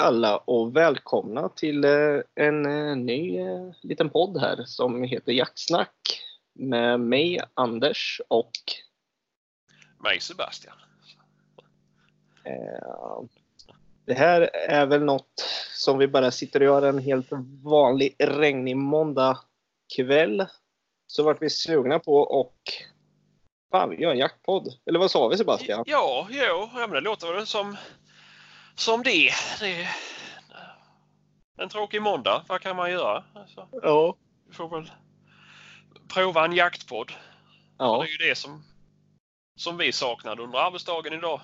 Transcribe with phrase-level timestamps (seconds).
[0.00, 6.22] Alla och välkomna till eh, en eh, ny eh, liten podd här som heter Jaktsnack
[6.54, 8.50] med mig Anders och
[9.98, 10.76] mig Sebastian.
[14.06, 17.28] det här är väl något som vi bara sitter och gör en helt
[17.64, 19.38] vanlig regnig måndag
[19.96, 20.46] kväll.
[21.06, 22.54] Så vart vi sugna på och
[23.70, 24.68] fan, vi gör en jaktpodd.
[24.86, 25.84] Eller vad sa vi Sebastian?
[25.86, 27.76] Ja, jo, ja, men det låter väl som,
[28.80, 29.30] som det.
[29.60, 29.88] det
[31.58, 32.44] en tråkig måndag.
[32.48, 33.24] Vad kan man göra?
[33.34, 34.16] Alltså, Ja.
[34.48, 34.90] vi får väl
[36.14, 37.12] prova en jaktpodd.
[37.78, 38.02] ja.
[38.02, 38.62] Det är ju det som,
[39.56, 41.40] som vi saknade under arbetsdagen idag.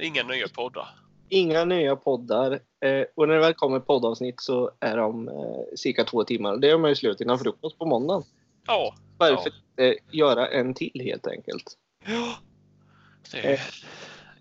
[0.00, 0.88] Inga nya poddar.
[1.28, 2.52] Inga nya poddar.
[2.84, 5.34] Eh, och när det väl kommer poddavsnitt så är de eh,
[5.76, 6.56] cirka två timmar.
[6.56, 8.22] Det gör man ju slut innan frukost på måndagen.
[8.66, 11.64] Ja, Varför inte göra en till helt enkelt?
[12.06, 12.34] ja.
[13.32, 13.60] Det är,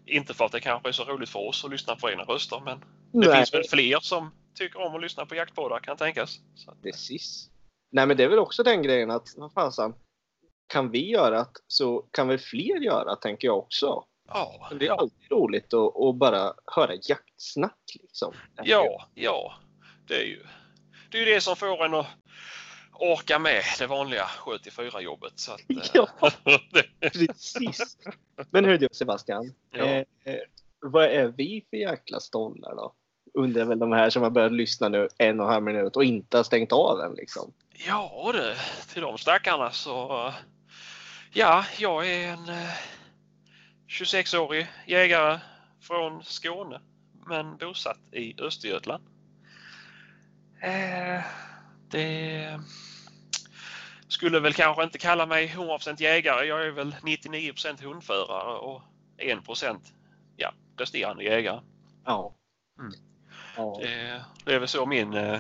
[0.06, 2.62] inte för att det kanske är så roligt för oss att lyssna på era röster
[2.66, 2.80] men
[3.12, 6.40] det Nej, finns väl fler som tycker om att lyssna på jaktpoddar kan tänkas.
[6.56, 7.50] Så att, precis.
[7.92, 9.94] Nej men det är väl också den grejen att vad fasen.
[10.68, 14.04] Kan vi göra det så kan väl fler göra tänker jag också.
[14.28, 18.34] ja, Det är alltid roligt att, att bara höra jaktsnack liksom.
[18.64, 19.54] Ja, ja.
[20.08, 20.46] Det är ju
[21.12, 22.08] det, är ju det som får en att
[23.02, 25.34] orka med det vanliga 74 jobbet.
[25.36, 26.08] Så att, eh, Ja.
[27.00, 27.98] Precis.
[28.52, 29.54] Men hur du Sebastian.
[29.72, 29.86] Ja.
[29.86, 30.40] Eh, eh,
[30.80, 32.94] vad är vi för jäkla stollar då?
[33.34, 36.04] Undrar väl de här som har börjat lyssna nu en och en halv minut och
[36.04, 37.54] inte har stängt av den liksom.
[37.88, 38.56] ja du,
[38.94, 40.34] till de stackarna så eh,
[41.34, 42.72] ja, jag är en eh,
[43.88, 45.40] 26-årig jägare
[45.82, 46.82] från Skåne
[47.26, 49.04] men bosatt i Östergötland.
[50.62, 51.24] Eh,
[51.92, 52.60] det
[54.12, 56.46] skulle väl kanske inte kalla mig 100% jägare.
[56.46, 58.82] Jag är väl 99% hundförare och
[59.18, 59.80] 1%
[60.36, 61.62] ja, resterande jägare.
[62.06, 62.36] Ja.
[62.80, 62.92] Mm.
[63.58, 63.80] ja.
[63.82, 65.14] Det, det är väl så min...
[65.14, 65.40] eh,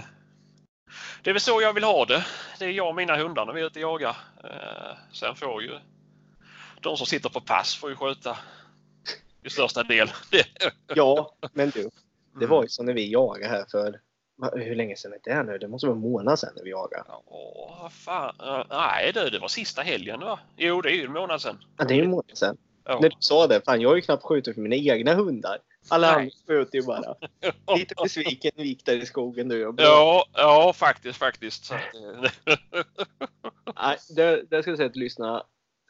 [1.23, 2.25] Det är väl så jag vill ha det.
[2.59, 4.17] Det är jag och mina hundar när vi är ute och jagar.
[4.43, 5.79] Eh, Sen får ju
[6.81, 8.37] de som sitter på pass får ju sköta
[9.43, 10.11] i största del.
[10.95, 11.83] Ja, men du.
[12.33, 12.49] Det Mm.
[12.49, 13.99] var ju som när vi jagade här för
[14.53, 15.57] hur länge sedan är det nu?
[15.57, 17.03] Det måste vara en månad sedan när vi jagade.
[17.25, 18.35] Åh, fan.
[18.69, 20.39] Nej du, det var sista helgen va?
[20.57, 21.57] Jo, det är ju en månad sedan.
[21.77, 22.57] Ja, det är ju en månad sedan.
[22.83, 22.99] Ja.
[23.01, 25.57] När du sa det, fan jag har ju knappt skjutit för mina egna hundar.
[25.89, 27.15] Alla andra skjuter ju bara.
[27.77, 29.65] Lite besviken vik där i skogen nu.
[29.65, 31.71] Och Ja, ja faktiskt, faktiskt.
[31.71, 31.77] Eh,
[33.75, 35.43] Nej, det, det ska jag säga att lyssna.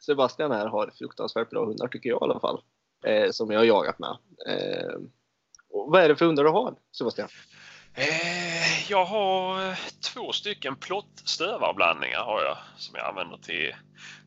[0.06, 2.62] Sebastian här har fruktansvärt bra hundar tycker jag i alla fall.
[3.04, 4.16] Eh, som jag har jagat med.
[4.48, 4.98] Eh,
[5.68, 7.28] vad är det för hundar du har Sebastian?
[7.94, 13.74] Eh, Jag har eh, två stycken plottstövarblandningar har jag som jag använder till,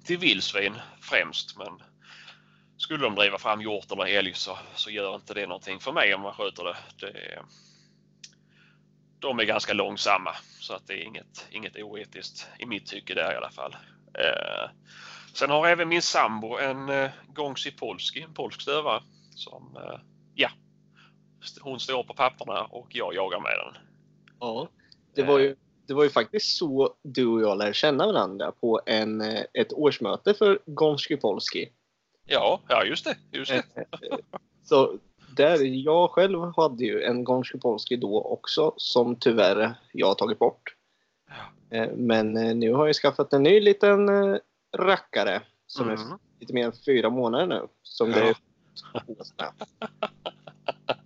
[0.03, 1.58] till vildsvin främst.
[1.58, 1.81] Men
[2.78, 6.14] skulle de driva fram hjort eller älg så, så gör inte det någonting för mig
[6.14, 6.78] om man sköter det.
[7.00, 7.40] det
[9.20, 13.34] de är ganska långsamma så att det är inget, inget oetiskt i mitt tycke där
[13.34, 13.75] i alla fall.
[14.14, 14.70] Eh,
[15.34, 19.04] sen har även min sambo en eh, Gongsi Polski, en polsk stövare.
[19.36, 20.00] Som, eh,
[20.36, 20.50] ja,
[21.61, 23.81] hon står på papperna och jag jagar med den.
[24.39, 24.67] Ja.
[25.16, 25.56] Det var ju,
[25.88, 29.73] det var ju faktiskt så du och jag lärde känna varandra på en, eh, ett
[29.73, 31.69] årsmöte för Gonski Polski.
[32.25, 33.17] Ja, ja just det.
[33.31, 33.63] Just det.
[33.75, 34.17] Eh,
[34.63, 34.97] Så
[35.38, 40.39] där, jag själv hade ju en Gonski Polski då också som tyvärr jag har tagit
[40.39, 40.75] bort.
[41.69, 41.77] Ja.
[41.77, 44.35] Eh, Men eh, nu har jag skaffat en ny liten eh,
[44.77, 46.17] rackare som är Mm.
[46.39, 47.67] lite mer än fyra månader nu.
[47.83, 48.16] Som Ja.
[48.16, 48.35] det är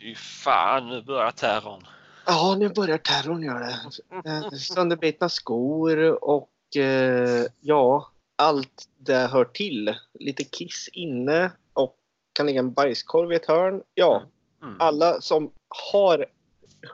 [0.00, 1.86] Fy fan, nu börjar terrorn.
[2.26, 4.30] Ja, nu börjar terrorn göra det.
[4.30, 9.94] Eh, Sönderbitna skor och eh, ja, allt det hör till.
[10.20, 11.96] Lite kiss inne och
[12.32, 13.82] kan ligga en bajskorv i ett hörn.
[13.94, 14.22] Ja,
[14.62, 14.76] Mm.
[14.80, 15.50] alla som
[15.92, 16.26] har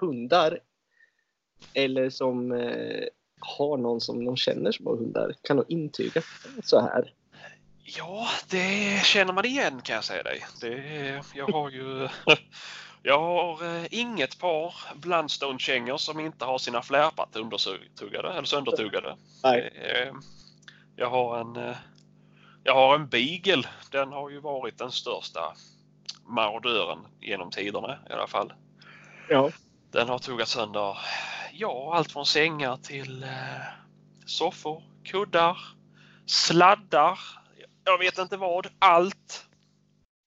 [0.00, 0.60] hundar
[1.74, 3.04] eller som eh,
[3.40, 6.22] har någon som de känner som har hundar kan nog intyga
[6.64, 7.14] så här.
[7.96, 10.46] Ja, det känner man igen kan jag säga dig.
[10.60, 12.08] Det, jag har ju
[13.02, 19.16] jag har eh, inget par Bluntstone-kängor som inte har sina flärpat undertuggade eller söndertuggade.
[19.42, 20.12] Nej.
[20.96, 21.76] Jag har en eh,
[22.64, 23.68] jag har en Beagle.
[23.90, 25.54] Den har ju varit den största
[26.26, 28.52] marodören genom tiderna i alla fall.
[29.28, 29.50] Ja.
[29.92, 30.98] Den har tuggat sönder
[31.52, 33.28] ja, allt från sängar till eh,
[34.26, 35.58] soffor, kuddar,
[36.26, 37.18] sladdar.
[37.90, 38.66] Jag vet inte vad.
[38.78, 39.46] Allt.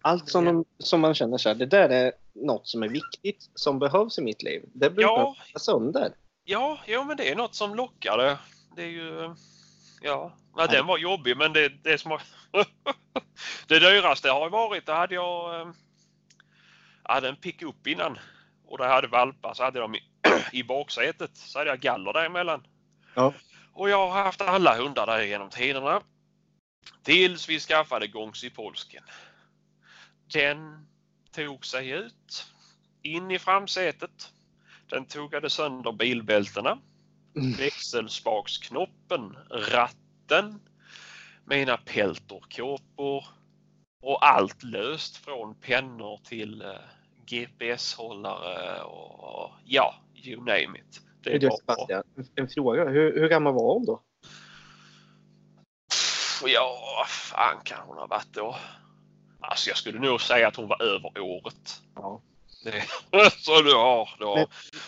[0.04, 3.50] Allt som, de, som man känner så här, det där är något som är viktigt,
[3.56, 4.64] som behövs i mitt liv.
[4.74, 5.36] Det brukar Ja.
[5.54, 5.60] ja.
[5.60, 6.14] sönder.
[6.44, 8.38] Ja, jo, men det är något som lockar det.
[8.76, 9.36] Det är ju...
[10.02, 12.22] Ja, ja den var jobbig men det, det som har...
[13.68, 15.62] det dyraste har varit, det hade jag...
[15.62, 15.68] eh,
[17.04, 18.18] Jag hade en pick-up innan
[18.68, 20.00] och där hade valpar så hade de i,
[20.52, 22.68] i baksätet så hade jag galler däremellan.
[23.16, 23.34] Ja.
[23.74, 26.02] Och jag har haft alla hundar där genom tiderna.
[27.04, 29.04] Tills vi skaffade Gångs i polsken.
[30.34, 30.88] Den
[31.32, 32.46] tog sig ut
[33.02, 34.32] in i framsätet.
[34.90, 36.80] Den togade sönder bilbältena,
[37.36, 37.52] Mm.
[37.52, 40.60] växelspaksknoppen, ratten,
[41.46, 43.26] mina peltorkåpor
[44.02, 46.68] och allt löst från pennor till eh,
[47.26, 51.02] GPS-hållare och ja, you name it.
[51.22, 52.90] Det Sebastian, en- en fråga.
[52.90, 54.04] Hur, hur gammal var hon då?
[56.46, 58.56] Ja, vad fan kan hon ha varit då?
[59.40, 61.82] Alltså jag skulle nog säga att hon var över året.
[61.96, 62.22] Ja.
[62.64, 62.84] Det,
[63.38, 64.48] så du har, du har, Men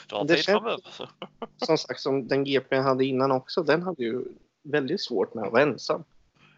[0.09, 1.09] du har en det tid känns- framöver.
[1.65, 4.23] Som sagt, som den GP jag hade innan också, den hade ju
[4.63, 6.03] väldigt svårt med att vara ensam.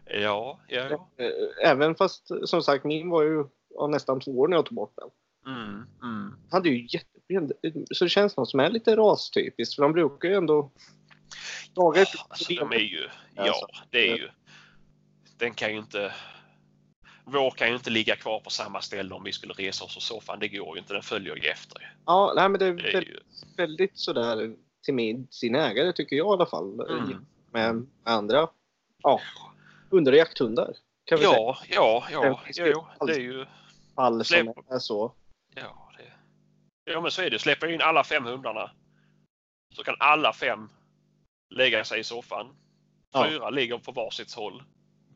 [0.04, 1.08] Ja, ja, ja.
[1.24, 3.44] Eh, Även fast, som sagt, min var ju
[3.74, 5.10] ja, nästan två år när jag tog bort den.
[5.54, 6.34] Mm, mm.
[6.50, 7.52] hade ju jätteproblem.
[7.90, 10.70] Så det känns något som är lite rastypiskt, för de brukar ju ändå
[11.96, 14.28] ett Alltså de är ju, ja Alltså, det är ju.
[15.38, 16.12] Den kan ju inte.
[17.24, 20.02] Vår kan ju inte ligga kvar på samma ställe om vi skulle resa oss och
[20.02, 20.38] soffan.
[20.38, 20.92] Det går ju inte.
[20.92, 21.94] Den följer ju efter.
[22.06, 23.20] Ja, nej, men det är Det är väldigt, ju,
[23.56, 26.80] väldigt sådär till min, sin ägare tycker jag i alla fall.
[26.80, 27.26] mm.
[27.52, 28.48] Med andra
[29.02, 29.20] ja,
[29.90, 30.76] hundar och jakthundar.
[31.04, 31.36] Kan vi säga.
[31.36, 33.46] Ja, ja, ja, ju jo, det är ju.
[33.94, 34.70] Fall som Släpp.
[34.70, 35.12] är så.
[35.54, 36.12] Ja, det,
[36.92, 37.38] ja, men så är det.
[37.38, 38.70] Släpper in alla fem hundarna
[39.74, 40.68] så kan alla fem
[41.50, 42.56] lägga sig i soffan.
[43.12, 43.26] Ja.
[43.28, 44.62] Fyra ligger på varsitt håll.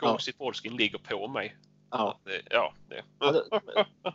[0.08, 1.56] Gångsitt Polskin ligger på mig.
[1.90, 3.02] Ja, Det, ja, det.
[3.18, 3.44] Ja, det-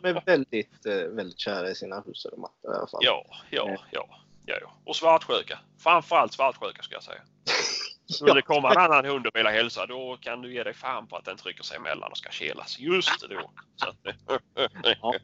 [0.02, 3.00] de är väldigt, eh, väldigt kära i sina husar och mattor i alla fall.
[3.02, 3.76] Ja, ja, Ja.
[3.92, 4.08] ja,
[4.46, 4.72] ja, ja.
[4.84, 5.58] Och svartsjuka.
[5.82, 7.20] Framförallt svartsjuka ska jag säga.
[8.06, 8.34] Skulle Ja.
[8.34, 11.16] det komma en annan hund och vilja hälsa då kan du ge dig fan på
[11.16, 13.50] att den trycker sig emellan och ska kelas just då.
[13.76, 13.96] Så att,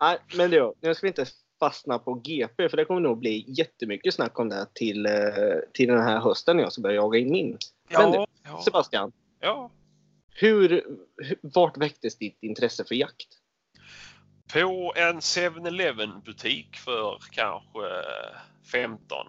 [0.00, 1.26] Nej, men då, nu ska vi inte
[1.60, 5.12] fastna på GP, för det kommer nog bli jättemycket snack om det till, eh,
[5.74, 7.58] till den här hösten när jag ska börja jaga in min.
[7.90, 9.70] Men ja, ja, Sebastian, ja.
[10.34, 10.84] Hur,
[11.42, 13.28] vart väcktes ditt intresse för jakt?
[14.52, 17.80] På en 7-Eleven butik för kanske
[18.72, 19.26] 15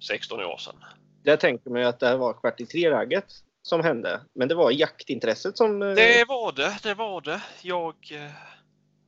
[0.00, 0.84] 16 år sedan.
[1.22, 3.24] Jag tänker mig att det här var kvart i tre-ragget
[3.62, 4.20] som hände.
[4.34, 5.82] Men det var jaktintresset som...
[5.82, 7.42] eh, Det var det, det var det.
[7.62, 8.30] Jag eh,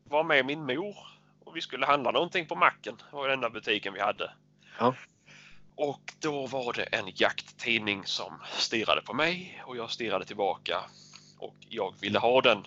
[0.05, 0.97] var med min mor
[1.45, 2.97] och vi skulle handla någonting på macken.
[3.11, 4.33] Det var den enda butiken vi hade.
[4.79, 4.95] Ja.
[5.77, 10.81] Och då var det en jakttidning som stirrade på mig och jag stirrade tillbaka.
[11.39, 12.67] Och jag ville ha den.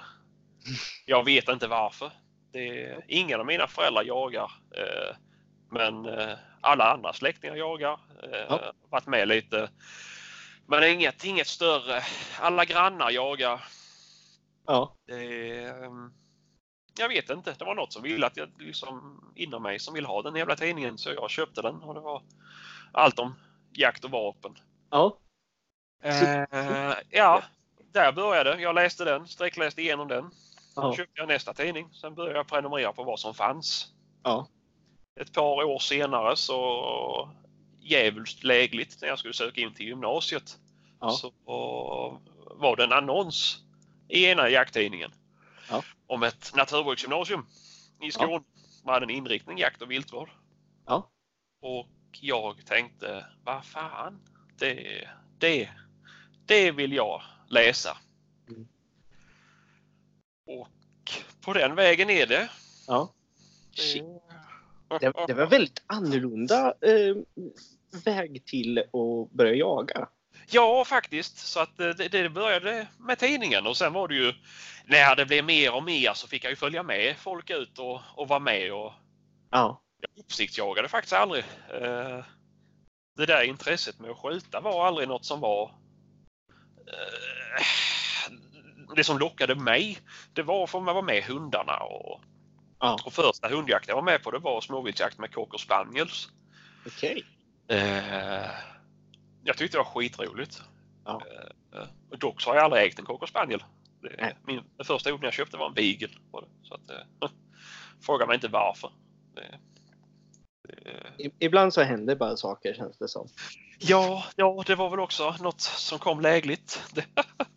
[1.06, 2.12] Jag vet inte varför.
[2.52, 4.52] Det, ingen av mina föräldrar jagar.
[4.76, 5.16] Eh,
[5.72, 8.00] men eh, alla andra släktingar jagar.
[8.24, 8.74] Eh, Ja.
[8.90, 9.70] Varit med lite.
[10.68, 12.04] Men inget, inget större.
[12.40, 13.64] Alla grannar jagar.
[14.66, 14.96] Ja.
[15.10, 15.92] Eh,
[17.00, 17.56] jag vet inte.
[17.60, 20.56] Det var något som ville att jag liksom inom mig som ville ha den jävla
[20.56, 22.24] tidningen så jag köpte den och det var
[22.98, 23.36] allt om
[23.74, 24.56] jakt och vapen.
[24.90, 25.18] Ja.
[26.04, 27.44] Eh, ja,
[27.92, 30.32] där började Jag läste den, sträckläste igenom den.
[30.74, 30.94] Sen Ja.
[30.96, 31.90] köpte jag nästa tidning.
[31.94, 33.94] Sen började jag prenumerera på vad som fanns.
[34.24, 34.48] Ja.
[35.20, 37.30] Ett par år senare så
[37.80, 40.58] djävulskt lägligt när jag skulle söka in till gymnasiet
[41.00, 41.10] Ja.
[41.10, 41.32] så
[42.56, 43.58] var det en annons
[44.08, 45.12] i ena jakttidningen
[45.70, 45.84] Ja.
[46.08, 47.46] om ett naturbruksgymnasium
[48.02, 48.44] i Skåne
[48.82, 50.30] som hade en inriktning jakt och viltvård.
[50.86, 51.10] Ja.
[51.62, 51.88] Och
[52.22, 54.20] jag tänkte, vad fan,
[54.60, 55.08] det,
[55.38, 55.70] det,
[56.46, 57.98] det vill jag läsa.
[58.50, 58.68] Mm.
[60.48, 60.68] Och
[61.42, 62.50] på den vägen är det.
[62.88, 63.14] Ja.
[65.00, 67.16] Det, det var väldigt annorlunda eh,
[68.06, 70.10] väg till att börja jaga.
[70.50, 71.38] Ja, faktiskt.
[71.38, 74.34] Så att eh, det, det började med tidningen och sen var det ju
[74.86, 78.02] när det blev mer och mer så fick jag ju följa med folk ut och,
[78.16, 78.94] och vara med och
[79.50, 79.82] Ja.
[80.02, 81.44] Jag uppsiktsjagade faktiskt aldrig.
[81.82, 82.26] Eh,
[83.18, 85.72] Det där intresset med att skjuta var aldrig något som var
[86.88, 87.64] eh,
[88.96, 90.00] det som lockade mig.
[90.34, 92.22] Det var för att man var med hundarna och,
[92.80, 93.00] Ja.
[93.06, 96.30] och första hundjakten jag var med på det var småviltsjakt med cocker spaniels.
[96.88, 97.24] Okej.
[97.68, 98.50] Eh,
[99.44, 100.62] jag tyckte det var skitroligt.
[101.06, 101.22] Ja.
[101.74, 103.64] Eh, dock så har jag aldrig ägt en cocker spaniel.
[104.02, 106.10] Det, min, den första hunden jag köpte var en beagle.
[106.64, 107.30] Så att, eh,
[108.06, 108.92] fråga mig inte varför.
[109.36, 109.60] Det,
[111.40, 113.28] Ibland så händer bara saker känns det som.
[113.80, 116.82] ja, ja, det var väl också något som kom lägligt.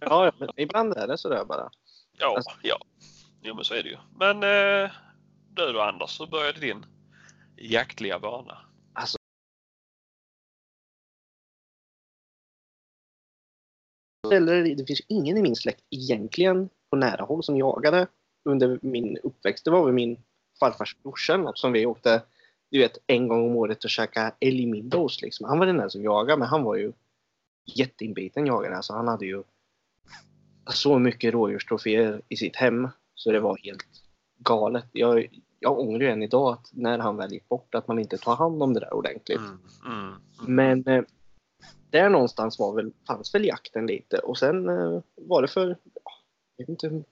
[0.02, 1.70] Ja, men ibland är det sådär bara.
[2.18, 2.78] ja, Alltså- ja.
[3.42, 3.96] Jo, men så är det ju.
[4.18, 4.90] Men eh,
[5.54, 6.86] du då Anders, hur började din
[7.56, 8.58] jaktliga bana?
[14.32, 18.06] Eller det finns ingen i min släkt egentligen på nära håll som jagade
[18.44, 19.64] under min uppväxt.
[19.64, 20.22] Det var väl min
[20.60, 22.22] farfars brorsa som vi åkte
[22.70, 25.22] du vet, en gång om året och käka älgmiddags.
[25.22, 25.46] Liksom.
[25.48, 26.92] Han var den där som jagade, men han var ju
[27.66, 28.76] jätteinbiten jagare.
[28.76, 29.42] Alltså, han hade ju
[30.66, 33.84] så mycket rådjurstroféer i sitt hem så det var helt
[34.38, 34.84] galet.
[34.92, 38.18] Jag, jag ångrar ju än idag att när han väl gick bort att man inte
[38.18, 39.38] tar hand om det där ordentligt.
[39.38, 40.54] Mm, mm, mm.
[40.54, 41.04] Men eh,
[41.90, 45.76] där någonstans var väl, fanns väl jakten lite och sen eh, var det för
[46.56, 47.04] jag vet inte,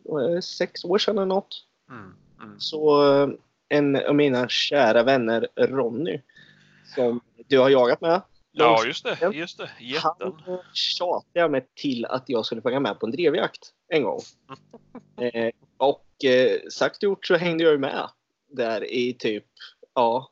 [0.42, 1.66] sex år sedan eller något.
[1.90, 2.60] Mm, mm.
[2.60, 3.28] Så eh,
[3.68, 6.20] en av mina kära vänner Ronny
[6.94, 8.22] som du har jagat med.
[8.52, 9.30] Ja, just det.
[9.32, 9.70] Just det.
[9.80, 10.32] Jätten.
[10.44, 14.20] Han eh, tjatade mig till att jag skulle följa med på en drevjakt en gång.
[15.20, 18.10] eh, och eh, sagt och gjort så hängde jag ju med
[18.50, 19.44] där i typ,
[19.94, 20.30] ja,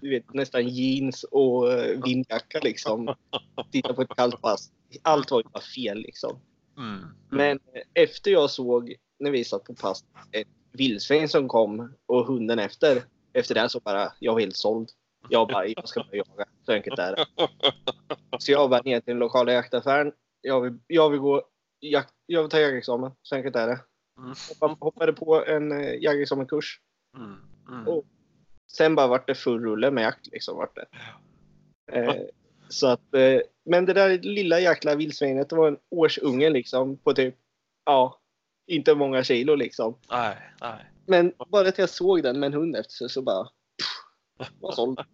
[0.00, 3.14] du vet nästan jeans och eh, vindjacka liksom.
[3.72, 4.70] Titta på ett kallt pass.
[5.02, 6.40] Allt var ju bara fel liksom.
[6.76, 7.04] Mm.
[7.30, 7.60] Men
[7.94, 13.02] efter jag såg, när vi satt på pass, ett vildsvin som kom och hunden efter.
[13.32, 14.88] Efter det så bara, jag var helt såld.
[15.28, 16.44] Jag bara, jag ska börja jaga.
[16.66, 17.26] Så enkelt är det.
[18.38, 20.12] Så jag bara ner till den lokala jaktaffären.
[20.40, 21.42] Jag vill, jag vill gå
[21.80, 23.10] jakt, jag vill ta jägarexamen.
[23.22, 23.80] Så enkelt är det.
[24.18, 24.30] Mm.
[24.60, 26.80] Hoppa- Hoppade på en eh, jägarexamenkurs.
[27.16, 27.36] Mm.
[27.68, 27.88] Mm.
[27.88, 28.04] Och
[28.72, 30.56] sen bara vart det full rulle med jakt liksom.
[30.56, 30.86] Vart det.
[31.92, 32.14] Eh,
[32.68, 37.12] så att, eh, men det där lilla jäkla vildsvinet, det var en årsunge liksom på
[37.14, 37.34] typ,
[37.86, 38.17] ja,
[38.68, 39.98] inte många kilo liksom.
[40.10, 40.84] Nej, nej.
[41.06, 44.72] Men bara att jag såg den med en hund efter sig så bara, pff, var
[44.72, 45.00] såld.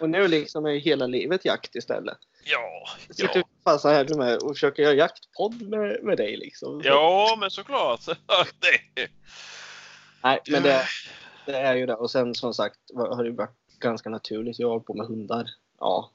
[0.00, 2.18] Och nu liksom är hela livet jakt istället.
[2.44, 3.48] Ja, Jag sitter ja.
[3.64, 6.80] fast här med och försöker göra jaktpodd med, med dig liksom.
[6.84, 8.00] ja, men såklart.
[8.60, 9.08] Det.
[10.22, 10.84] Nej, men det,
[11.46, 11.94] det är ju det.
[11.94, 14.58] Och sen som sagt har det varit ganska naturligt.
[14.58, 15.46] Jag har hållit på med hundar
[15.80, 16.10] ja,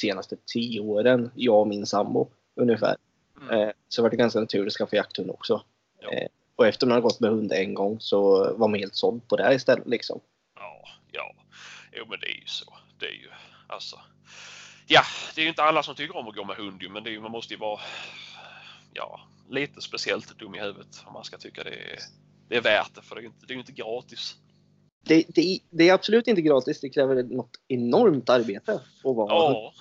[0.00, 1.30] senaste tio åren.
[1.34, 2.96] Jag och min sambo ungefär.
[3.42, 3.60] Mm.
[3.60, 5.62] Eh, så var det ganska naturligt att skaffa jakthund också.
[6.00, 6.12] Ja.
[6.12, 9.28] Eh, och efter man har gått med hund en gång så var man helt såld
[9.28, 9.86] på det här istället.
[9.86, 10.20] Liksom.
[10.56, 11.34] Ja, ja.
[11.92, 12.74] Jo, men det är ju så.
[12.98, 13.28] Det är ju
[13.66, 14.00] alltså.
[14.86, 15.02] Ja,
[15.34, 17.20] det är ju inte alla som tycker om att gå med hund men det är
[17.20, 17.80] man måste ju vara
[18.92, 19.20] ja,
[19.50, 21.98] lite speciellt dum i huvudet om man ska tycka det är,
[22.48, 23.02] det är värt det.
[23.02, 24.36] För det är ju inte, det är ju inte gratis.
[25.04, 26.80] Det, det, det är absolut inte gratis.
[26.80, 28.72] Det kräver något enormt arbete.
[28.72, 29.72] Att vara Ja,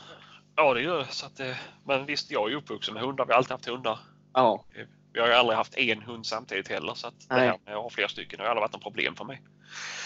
[0.56, 1.06] ja det gör det.
[1.12, 1.60] Så att det.
[1.86, 3.26] Men visst, jag är uppvuxen med hundar.
[3.26, 4.00] Vi har alltid haft hundar.
[4.34, 4.66] ja.
[5.14, 6.94] Vi har ju aldrig haft en hund samtidigt heller.
[6.94, 9.26] Så att det här med att ha flera stycken har aldrig varit något problem för
[9.26, 9.42] mig.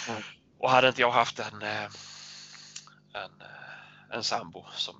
[0.08, 0.24] Nej.
[0.60, 1.84] Och hade inte jag haft en, eh,
[3.14, 4.96] en, eh, en sambo som,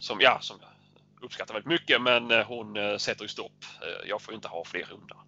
[0.00, 3.64] som, ja, som jag uppskattar väldigt mycket men eh, hon eh, sätter ju stopp.
[3.82, 5.18] Eh, Jag får ju inte ha fler hundar.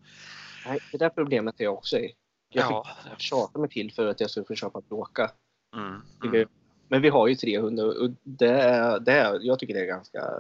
[0.67, 2.15] Nej, det där problemet är jag också i.
[2.49, 5.31] Jag Ja, fick tjata mig till för att jag skulle få köpa bråka.
[5.77, 6.49] mm, mm.
[6.91, 9.87] Men vi har ju tre hundar och det är, det är, jag tycker det är
[9.87, 10.31] ganska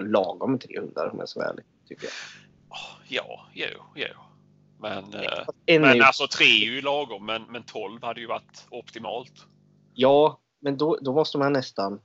[0.00, 1.64] lagom med tre hundar om jag ska vara ärlig.
[1.88, 2.12] Tycker jag.
[3.08, 4.06] Ja, jo, jo.
[4.78, 8.26] Men, eh, En men ju, alltså tre är ju lagom men, men 12 hade ju
[8.26, 9.32] varit optimalt.
[9.94, 12.00] Ja, men då, då måste man nästan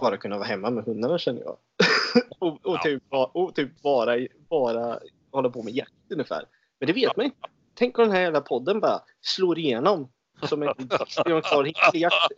[0.00, 1.56] bara kunna vara hemma med hundarna känner jag.
[2.38, 2.80] och, och, Ja.
[2.82, 4.98] typ, och typ bara, bara
[5.32, 6.44] hålla på med jakt ungefär.
[6.80, 7.48] Men det vet man inte.
[7.74, 10.08] Tänk om den här jävla podden bara slår igenom
[10.48, 12.32] som en hela jakt,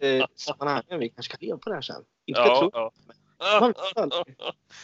[0.00, 0.98] eh, sammanhangen.
[0.98, 2.04] Vi kanske ska leva på det här sen.
[2.26, 2.70] Inte Ja, tro.
[2.74, 2.92] ja.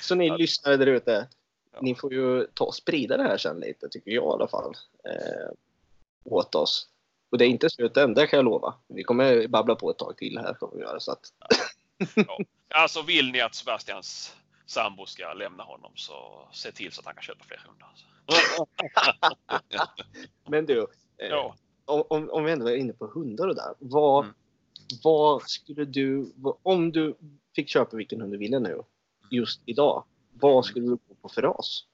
[0.00, 0.37] Så ni Ja.
[0.37, 1.28] lyssnare där ute,
[1.72, 1.78] Ja.
[1.82, 4.75] ni får ju ta och sprida det här sen lite, tycker jag i alla fall.
[5.04, 5.50] Eh,
[6.25, 6.88] åt oss.
[7.30, 8.75] Och det är inte slut än, det kan jag lova.
[8.88, 10.54] Vi kommer babbla på ett tag till här.
[10.54, 11.20] Kommer vi göra, så att,
[12.75, 17.14] Alltså vill ni att Sebastians sambo ska lämna honom så se till så att han
[17.14, 17.88] kan köpa fler hundar.
[20.48, 20.80] men du,
[21.18, 21.54] eh, Ja.
[21.88, 23.75] Om, om, vi ändå är inne på hundar och där.
[23.78, 24.35] Vad, Mm.
[25.04, 27.16] vad skulle du, vad, om du
[27.57, 28.83] fick köpa vilken hund du ville nu,
[29.30, 30.04] just idag.
[30.33, 31.85] Vad skulle du gå på för ras?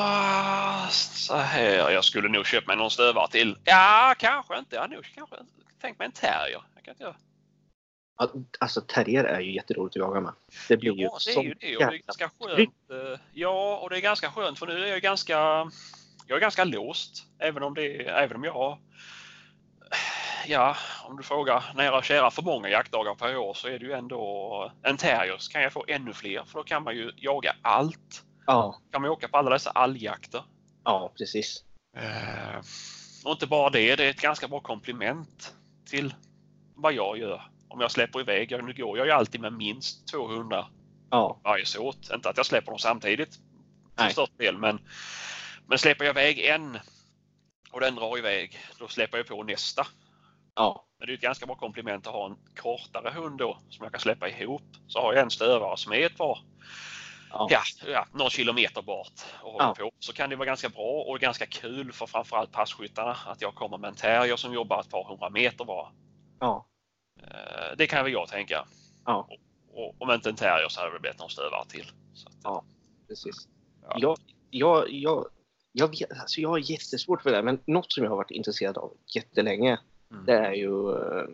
[0.00, 1.90] Åh, så här.
[1.90, 3.56] Jag skulle nog köpa mig någon stövare till.
[3.64, 4.78] Ja, kanske inte.
[4.78, 5.36] Hade nog kanske
[5.80, 6.62] tänkt mig en terrier.
[6.74, 7.16] Jag kan inte göra.
[8.58, 10.32] Alltså terrier är ju jätteroligt att jaga med.
[10.68, 11.76] Det blir ju Ja, det är ju det.
[11.76, 12.70] Och det är ganska skönt.
[12.90, 15.70] eh, Ja, och det är ganska skönt för nu är jag ganska
[16.30, 17.22] jag är ganska låst.
[17.38, 18.78] Även om, det, även om jag har
[20.46, 23.84] Ja, om du frågar nära och kära för många jaktdagar per år så är det
[23.84, 27.12] ju ändå en terrier så kan jag få ännu fler för då kan man ju
[27.16, 28.24] jaga allt.
[28.46, 30.42] Ja, Kan man åka på alla dessa alljakter.
[30.84, 31.64] ja precis.
[31.96, 32.58] Eh,
[33.24, 35.54] och inte bara det, det är ett ganska bra komplement
[35.90, 36.14] till
[36.74, 37.42] vad jag gör.
[37.68, 40.66] Om jag släpper iväg, jag, nu går jag ju alltid med minst 200
[41.10, 42.10] Ja, varje såt.
[42.14, 43.42] Inte att jag släpper dem samtidigt till
[43.98, 44.12] Nej.
[44.12, 44.78] största del men,
[45.70, 46.78] men släpper jag iväg en
[47.72, 49.86] och den drar iväg, då släpper jag på nästa.
[50.54, 53.84] ja, Men det är ett ganska bra komplement att ha en kortare hund då som
[53.84, 54.62] jag kan släppa ihop.
[54.86, 56.38] Så har jag en stövare som är ett par
[57.30, 57.48] ja.
[57.50, 59.12] Ja, ja, någon kilometer bort
[59.42, 59.90] och håller på.
[59.98, 63.78] Så kan det vara ganska bra och ganska kul för framförallt passkyttarna att jag kommer
[63.78, 65.92] med en terrier som jobbar ett par hundra meter bara.
[66.40, 66.66] Ja.
[67.22, 68.66] Eh, det kan väl jag tänka.
[69.04, 69.28] Ja.
[69.30, 69.38] Och,
[69.78, 71.86] och, om inte en terrier så hade det blivit någon stövare till.
[72.26, 72.64] Att, ja,
[73.08, 73.48] precis.
[73.82, 73.94] Ja.
[73.98, 74.18] Jag,
[74.50, 75.26] jag, jag,
[75.72, 78.78] jag, vet, alltså jag har jättesvårt för det, men något som jag har varit intresserad
[78.78, 79.78] av jättelänge,
[80.10, 80.26] mm.
[80.26, 81.28] det är ju eh,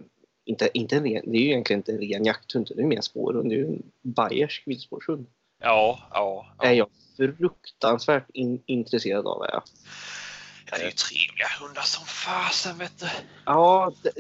[0.44, 3.00] inte, inte en ren, det är ju egentligen inte en ren jakthund, det är mer
[3.00, 3.50] spårhund.
[3.50, 5.26] Det är ju en bayersk vildspårshund.
[5.60, 6.64] Ja, ja, ja.
[6.64, 9.46] är jag fruktansvärt in, intresserad av.
[9.52, 9.62] Ja.
[10.70, 13.06] Ja, det är ju trevliga hundar som fasen vet du.
[13.44, 14.10] Ja, det,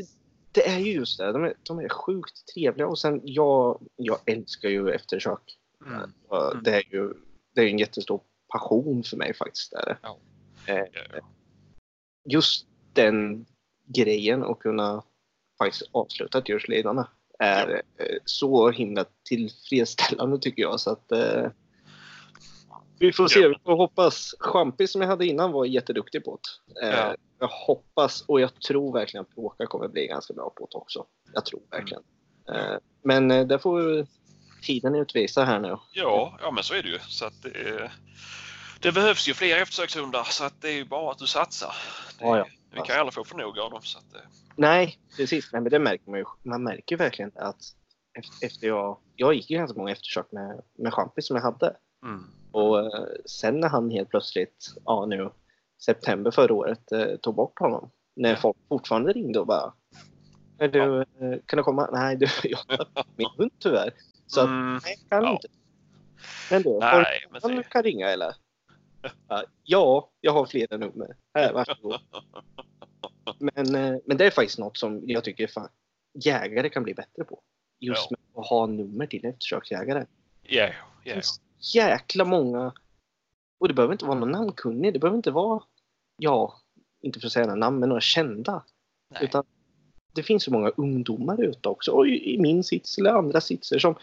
[0.52, 1.32] det, är ju just det.
[1.32, 5.56] De är, de är sjukt trevliga och sen jag, jag älskar ju eftersök.
[5.86, 5.94] Mm.
[5.94, 6.62] Mm.
[6.62, 7.14] Det är ju
[7.54, 8.20] det är en jättestor
[8.58, 9.72] passion för mig faktiskt.
[9.72, 9.98] Där.
[10.02, 10.18] Ja.
[10.66, 10.84] Eh,
[12.28, 13.46] just den
[13.86, 15.02] grejen att kunna
[15.58, 17.02] faktiskt avsluta ett djurslidande
[17.38, 18.04] är ja.
[18.04, 20.80] Eh, så himla tillfredsställande tycker jag.
[20.80, 21.50] Så att, eh,
[22.98, 23.48] vi får se, ja.
[23.48, 24.34] vi får hoppas.
[24.38, 26.86] Champi som jag hade innan var jätteduktig på det.
[26.86, 27.16] Eh, ja.
[27.38, 31.06] Jag hoppas och jag tror verkligen att Påka kommer bli ganska bra på det också.
[31.32, 32.02] Jag tror verkligen.
[32.48, 32.72] Mm.
[32.72, 34.06] Eh, men eh, det får
[34.62, 35.76] tiden utvisa här nu.
[35.92, 36.98] Ja, ja men så är det ju.
[36.98, 37.46] Så att
[38.86, 41.74] det, behövs ju fler eftersökshundar så att det är ju bara att du satsar.
[42.18, 42.46] Det, ja, ja.
[42.70, 43.82] Vi kan ju aldrig få för nog av dem.
[43.82, 44.22] Så att,
[44.56, 45.52] Nej, precis.
[45.52, 46.24] Men det märker man ju.
[46.42, 47.62] Man märker verkligen att
[48.42, 51.76] efter jag, jag gick ju ganska många eftersök med, med champis som jag hade.
[52.04, 52.24] Mm.
[52.52, 55.30] Och eh, sen när han helt plötsligt, ja nu
[55.84, 57.90] september förra året, eh, tog bort honom.
[58.16, 58.36] När ja.
[58.36, 59.72] folk fortfarande ringde och bara
[60.58, 61.00] är du, ja.
[61.00, 61.88] Eh, kan du komma?
[61.92, 63.90] Nej, du, jag har min hund tyvärr.
[64.26, 64.80] Så att, mm.
[64.84, 65.32] nej, kan ja.
[65.32, 65.48] inte.
[66.50, 67.62] Men du, nej, men det...
[67.62, 68.34] kan ringa eller?
[69.62, 71.16] Ja, jag har flera nummer.
[71.34, 72.00] Här, varsågod.
[73.38, 75.68] Men, eh, men det är faktiskt något som jag tycker fan,
[76.14, 77.42] jägare kan bli bättre på.
[77.80, 78.16] Just ja.
[78.32, 80.06] med att ha nummer till eftersöksjägare.
[80.44, 81.22] Yeah, yeah.
[81.74, 82.72] Jäkla många.
[83.58, 84.92] Och det behöver inte vara någon namnkunnig.
[84.92, 85.62] Det behöver inte vara,
[86.18, 86.60] ja,
[87.02, 88.64] inte för att säga några namn, men några kända.
[89.14, 89.24] Nej.
[89.24, 89.44] Utan
[90.12, 91.90] det finns så många ungdomar ute också.
[91.90, 93.94] Och i min sits eller andra sitser som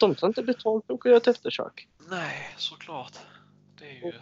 [0.00, 1.88] de tar inte betalt för att göra ett eftersök.
[2.10, 3.18] Nej, såklart.
[3.78, 4.02] Det är ju...
[4.02, 4.14] Och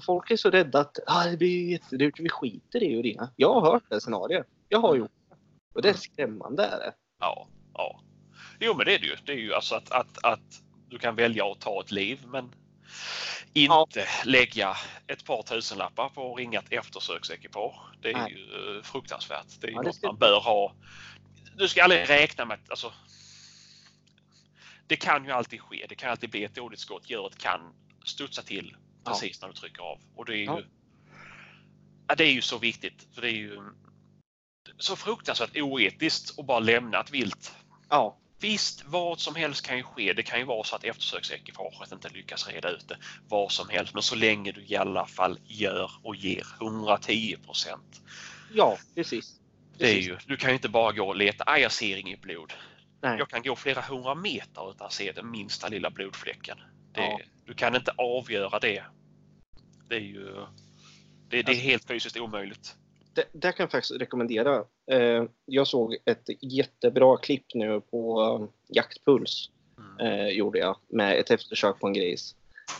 [0.00, 3.30] folk är så rädda att ah, det blir jättedyrt, vi skiter i att ringa.
[3.36, 4.46] Jag har hört det scenariot.
[4.68, 5.00] Jag har mm.
[5.00, 5.36] gjort det.
[5.74, 6.64] Och det är skrämmande.
[6.64, 6.92] Är det.
[7.20, 8.00] Ja, ja.
[8.60, 9.16] Jo men det är det ju.
[9.24, 12.50] Det är ju alltså att, att, att du kan välja att ta ett liv men
[13.52, 14.06] inte ja.
[14.24, 17.80] lägga ett par tusenlappar på att ringa ett eftersöksekipage.
[18.02, 18.32] Det är Nej.
[18.32, 19.60] ju eh, fruktansvärt.
[19.60, 20.74] Det är ja, något man bör ha.
[21.56, 22.92] Du ska aldrig räkna med att alltså,
[24.86, 25.86] det kan ju alltid ske.
[25.88, 27.10] Det kan alltid bli ett dåligt skott.
[27.10, 27.60] Djuret kan
[28.04, 29.46] studsa till precis ja.
[29.46, 29.98] när du trycker av.
[30.14, 30.60] Och det är ju, ja.
[32.08, 32.14] ja.
[32.14, 33.08] det är ju så viktigt.
[33.14, 33.60] För det är ju
[34.78, 37.54] så fruktansvärt oetiskt att bara lämna ett vilt.
[37.88, 38.18] Ja.
[38.40, 40.12] Visst, vad som helst kan ju ske.
[40.12, 42.96] Det kan ju vara så att eftersöksekipaget inte lyckas reda ut det.
[43.28, 43.94] Vad som helst.
[43.94, 48.02] Men så länge du i alla fall gör och ger 110 procent.
[48.52, 49.40] Ja, precis.
[49.78, 52.20] Det är ju, du kan ju inte bara gå och leta, ah, jag ser inget
[52.20, 52.52] blod.
[53.00, 53.18] Nej.
[53.18, 56.58] Jag kan gå flera hundra meter utan att se den minsta lilla blodfläcken.
[56.92, 57.20] Det, ja.
[57.46, 58.84] Du kan inte avgöra det.
[59.88, 60.46] Det är ju det,
[61.28, 62.76] det är alltså, helt fysiskt omöjligt.
[63.14, 64.64] Det, det kan jag faktiskt rekommendera.
[64.90, 69.50] Eh, jag såg ett jättebra klipp nu på um, Jaktpuls.
[69.78, 70.06] Mm.
[70.06, 72.34] Eh, gjorde jag med ett eftersök på en gris.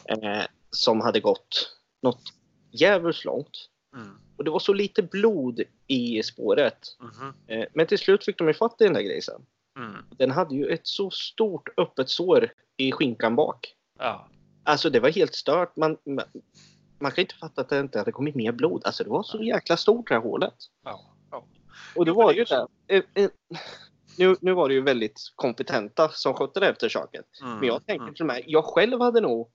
[0.05, 2.23] Eh, som hade gått något
[2.71, 3.71] jävligt långt.
[3.97, 4.19] Mm.
[4.37, 6.79] Och det var så lite blod i spåret.
[7.01, 7.67] Mm.
[7.75, 9.47] men till slut fick de ifatt den där grisen.
[9.79, 10.05] Mm.
[10.11, 13.75] Den hade ju ett så stort öppet sår i skinkan bak.
[13.99, 14.29] Ja.
[14.67, 15.77] Alltså det var helt stört.
[15.77, 16.25] Man, man,
[16.99, 18.83] man kan inte fatta att det inte hade kommit mer blod.
[18.85, 20.55] Alltså det var så jäkla stort det här hålet.
[20.85, 21.01] Ja.
[21.31, 21.47] ja.
[21.95, 22.67] Och det var ju det.
[22.89, 23.31] Eh, eh,
[24.19, 27.27] nu, nu var det ju väldigt kompetenta som skötte det eftersöket.
[27.43, 27.59] Mm.
[27.59, 28.15] Men jag tänker mm.
[28.15, 29.51] till med, jag själv hade nog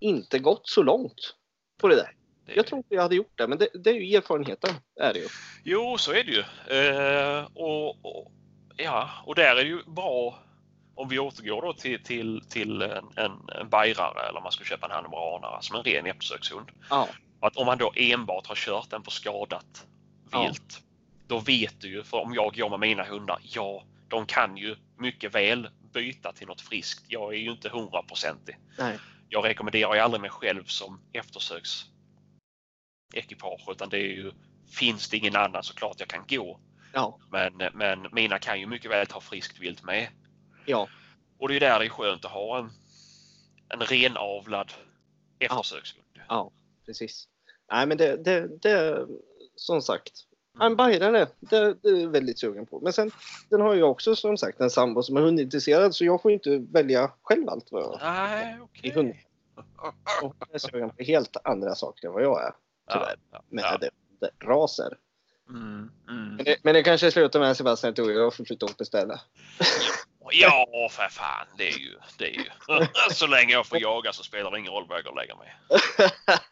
[0.00, 1.34] inte gått så långt
[1.80, 2.14] på det där.
[2.46, 2.54] Det...
[2.54, 4.70] Jag tror inte jag hade gjort det, men det, det, är ju erfarenheten.
[5.00, 5.28] Är det ju.
[5.64, 6.44] Jo, så är det ju.
[6.78, 8.32] Eh, och, och,
[8.76, 10.38] ja, och där är det ju bra
[10.98, 14.86] om vi återgår då till, till, till en, en, en bajrare eller man ska köpa
[14.86, 16.70] en hannemoranare som en ren eftersökshund.
[16.90, 17.08] Ja.
[17.40, 19.86] Att om man då enbart har kört den på skadat
[20.24, 20.78] vilt, ja.
[21.26, 24.76] då vet du ju, för om jag går med mina hundar, ja, de kan ju
[24.96, 27.04] mycket väl byta till något friskt.
[27.08, 28.58] Jag är ju inte hundraprocentig.
[29.28, 34.32] Jag rekommenderar ju aldrig mig själv som eftersöksekipage utan det är ju,
[34.70, 36.60] finns det ingen annan så klart jag kan gå.
[36.92, 37.18] Ja.
[37.30, 40.08] Men, men mina kan ju mycket väl ta friskt vilt med.
[40.68, 40.88] Ja.
[41.38, 42.70] Och det är där det är skönt att ha en,
[43.68, 44.72] en renavlad
[45.38, 46.04] eftersökshund.
[46.14, 46.22] Ja.
[46.28, 46.52] ja,
[46.86, 47.28] precis.
[47.72, 49.06] Nej men det, det, det
[49.56, 50.12] som sagt.
[50.60, 52.80] En bajrare, det, det är jag väldigt sugen på.
[52.80, 53.10] Men sen
[53.50, 56.58] den har jag också som sagt en sambo som är hundintresserad så jag får inte
[56.58, 58.90] välja själv allt vad jag Nej, okej.
[58.90, 59.12] Okay.
[60.22, 62.52] Och hon är sugen på helt andra saker än vad jag är.
[62.92, 63.16] Tyvärr.
[63.32, 63.78] Ja, Med ja.
[63.78, 63.90] det
[64.46, 64.98] raser.
[65.48, 66.36] Mm, mm.
[66.36, 69.20] Men det, men det kanske slutar med Sebastian att jag får sluta att beställa.
[70.32, 71.46] Ja, för fan.
[71.58, 71.94] Det är ju...
[72.18, 72.44] Det är ju.
[73.10, 75.36] Så länge jag får jaga så spelar det ingen roll vad jag går och lägger
[75.36, 75.56] mig.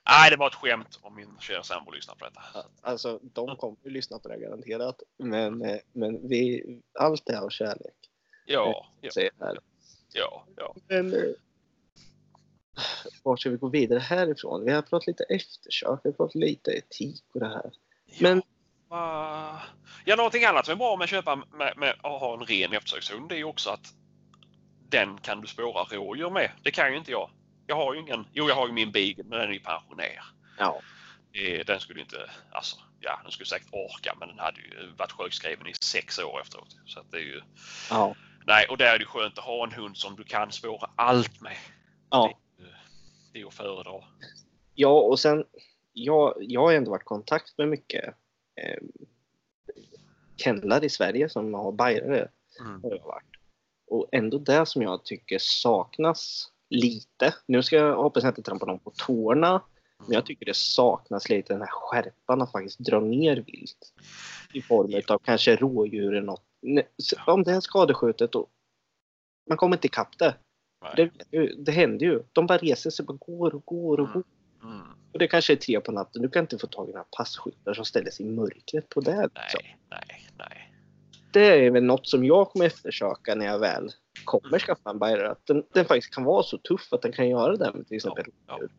[0.08, 2.42] Nej, det var ett skämt om min kära sambo lyssnar på detta.
[2.82, 5.02] Alltså, de kommer ju lyssna på det garanterat.
[5.18, 6.64] Men, eh, men vi,
[6.98, 7.96] allt är av kärlek.
[8.46, 9.58] Ja, ja, jag här.
[10.12, 10.46] ja.
[10.56, 10.74] ja.
[10.88, 11.20] Men eh,
[13.22, 14.64] vart ska vi gå vidare härifrån?
[14.64, 17.70] Vi har pratat lite eftersök, vi har pratat lite etik och det här.
[18.20, 18.42] Men-
[18.90, 19.60] Ja,
[20.04, 22.72] ja, någonting annat som är bra med att köpa med, med att ha en ren
[22.72, 23.86] eftersökshund det är ju också att
[24.88, 26.50] den kan du spåra rådjur med.
[26.62, 27.30] Det kan ju inte jag.
[27.66, 30.20] Jag har ju ingen, jo jag har ju min beagle men den är ju pensionär.
[30.58, 30.80] Ja.
[31.32, 35.12] Eh, Den skulle inte, alltså ja den skulle säkert orka men den hade ju varit
[35.12, 36.76] sjukskriven i sex år efteråt.
[36.86, 37.40] Så att det är ju,
[37.90, 38.14] Ja.
[38.46, 41.40] nej och där är det skönt att ha en hund som du kan spåra allt
[41.40, 41.56] med.
[42.10, 42.38] ja.
[42.58, 42.62] Det,
[43.32, 44.04] det är ju att föredra.
[44.74, 45.44] Ja, och sen
[45.92, 48.14] jag, jag har ändå varit i kontakt med mycket
[48.56, 48.82] eh,
[50.36, 52.28] kennlar i Sverige som har bajare.
[52.60, 52.82] Mm.
[52.82, 53.24] Har jag varit.
[53.86, 57.34] Och ändå det som jag tycker saknas lite.
[57.46, 59.62] Nu ska jag hoppas jag inte trampa någon på tårna.
[59.98, 63.92] Men jag tycker det saknas lite den här skärpan att faktiskt dra ner vilt.
[64.52, 66.44] I form av kanske rådjur eller något.
[67.26, 68.50] Om det är skadeskjutet och
[69.48, 70.34] man kommer inte ikapp det.
[70.96, 71.10] Det,
[71.58, 72.22] det händer ju.
[72.32, 74.24] De bara reser sig, bara går och går och går.
[74.62, 74.86] Mm.
[75.16, 76.22] Och det kanske är tre på natten.
[76.22, 79.30] Du kan inte få tag i några passkyttar som ställer sig i mörkret på det.
[79.34, 79.60] Liksom.
[79.64, 80.72] Nej, nej, nej.
[81.32, 83.92] Det är väl något som jag kommer eftersöka när jag väl
[84.24, 85.30] kommer skaffa en bajare.
[85.30, 87.96] Att den, den faktiskt kan vara så tuff att den kan göra det med till
[87.96, 88.70] exempel Ja, rådjur.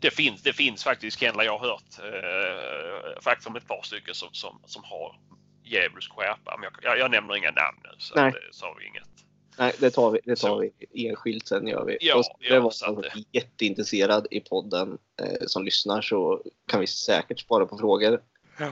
[0.00, 4.14] Det finns, det finns faktiskt kennlar jag har hört eh, faktiskt om ett par stycken
[4.14, 5.20] som, som, som har
[5.64, 6.56] djävulsk skärpa.
[6.56, 8.28] Men jag, jag, jag nämner inga namn nu så Nej.
[8.28, 9.29] att, eh, så har vi inget.
[9.60, 10.58] Nej, det tar vi, det tar Så.
[10.58, 11.98] vi enskilt sen gör vi.
[12.00, 16.80] Ja, och det ja, var så att jätteintresserad i podden eh, som lyssnar så kan
[16.80, 18.22] vi säkert svara på frågor.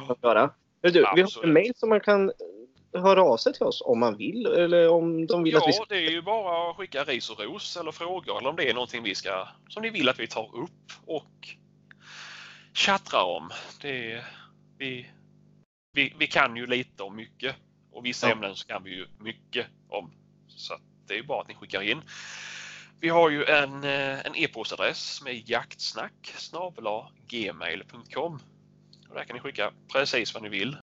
[0.09, 0.51] att göra.
[0.81, 2.33] Du, vi har en mail som man kan
[2.92, 5.72] höra av sig till oss om man vill eller om de vill att vi Ja,
[5.72, 5.85] ska...
[5.94, 8.74] det är ju bara att skicka ris och ros eller frågor eller om det är
[8.74, 11.48] någonting vi ska, som ni vill att vi tar upp och
[12.74, 13.51] tjattrar om.
[13.83, 14.24] Det är,
[14.79, 15.07] vi,
[15.92, 17.57] vi, vi kan ju lite om mycket
[17.92, 18.33] och vissa Ja.
[18.33, 20.11] ämnen så kan vi ju mycket om.
[20.59, 22.03] Så det är bara att ni skickar in.
[23.01, 26.35] Vi har ju en, eh, en e-postadress som är jaktsnack
[27.29, 28.38] gmail.com.
[29.14, 30.77] Där kan ni skicka precis vad ni vill.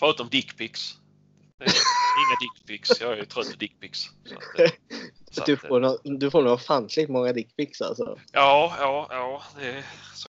[0.00, 0.94] Förutom dickpics.
[1.60, 3.00] Inga dickpics.
[3.00, 4.10] Jag är trött på dickpics.
[4.58, 4.70] Eh,
[5.46, 8.18] Du eh, får, nog, du får nog ofantligt många dickpics alltså.
[8.32, 9.42] Ja, ja, ja.
[9.60, 9.84] Det
[10.14, 10.28] så,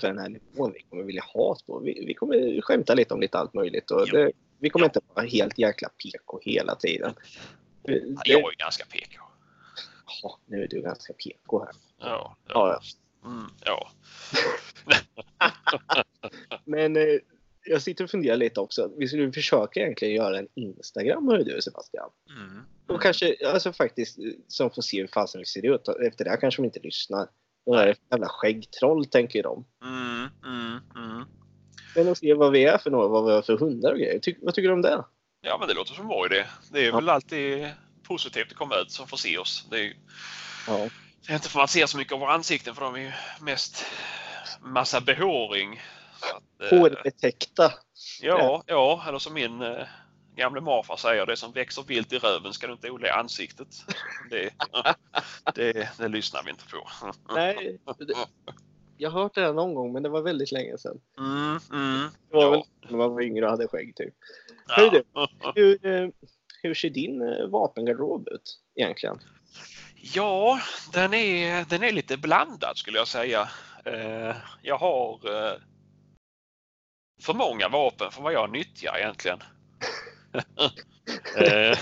[0.00, 1.78] För den här nivån vi kommer vilja ha på.
[1.78, 4.88] Vi, vi kommer skämta lite om lite allt möjligt och det, vi kommer Ja.
[4.88, 7.14] inte vara helt jäkla PK hela tiden.
[7.82, 7.92] Det,
[8.24, 9.22] jag är ju ganska PK.
[10.22, 11.72] ja, nu är du ganska PK här.
[11.98, 12.80] Ja, Ja,
[13.22, 13.28] ja.
[13.30, 13.90] Mm, ja.
[16.64, 17.18] Men eh,
[17.64, 18.90] jag sitter och funderar lite också.
[18.96, 22.10] Vi skulle försöka egentligen göra en Instagram, hör du Sebastian.
[22.40, 22.62] Mm.
[22.86, 25.88] Och kanske, alltså faktiskt, eh, som får se hur fasen vi ser ut.
[25.88, 27.28] Efter det här kanske de inte lyssnar.
[27.66, 29.64] Där jävla skäggtroll tänker de.
[29.84, 31.24] Mm, mm, mm.
[31.96, 34.18] Men att se vad vi är för några, vad vi har för hundar och grejer.
[34.18, 35.04] Ty, vad tycker du om det?
[35.40, 36.44] Ja, men det låter som bra idé.
[36.72, 36.94] Det är Ja.
[36.96, 37.68] väl alltid
[38.02, 39.66] positivt att komma ut som får se oss.
[39.70, 39.96] Det är, ju-
[40.66, 40.88] Ja.
[41.26, 42.98] det är inte för att man ser så mycket av våra ansikten för de är
[43.00, 43.84] ju mest
[44.60, 45.80] massa behåring.
[46.34, 47.72] Att, eh, Hårbetäckta.
[48.22, 49.82] Ja, ja, eller som min eh,
[50.36, 53.68] gamle morfar säger, det som växer vilt i röven ska du inte odla i ansiktet.
[54.30, 54.50] Det,
[55.54, 56.88] det, det lyssnar vi inte på.
[57.34, 58.14] Nej, det,
[58.96, 61.00] jag har hört det någon gång men det var väldigt länge sedan.
[61.18, 62.50] Mm, mm, Det var ja.
[62.50, 64.14] väl när man var yngre och hade skägg typ.
[64.76, 64.90] ja.
[64.90, 65.04] Du,
[65.54, 66.08] Hur, eh,
[66.62, 69.18] hur ser din eh, vapengarderob ut egentligen?
[70.14, 70.60] Ja,
[70.92, 73.48] den är, den är lite blandad skulle jag säga.
[73.84, 75.20] Eh, jag har
[77.22, 79.38] för många vapen för vad jag nyttjar egentligen.
[81.38, 81.78] Eh,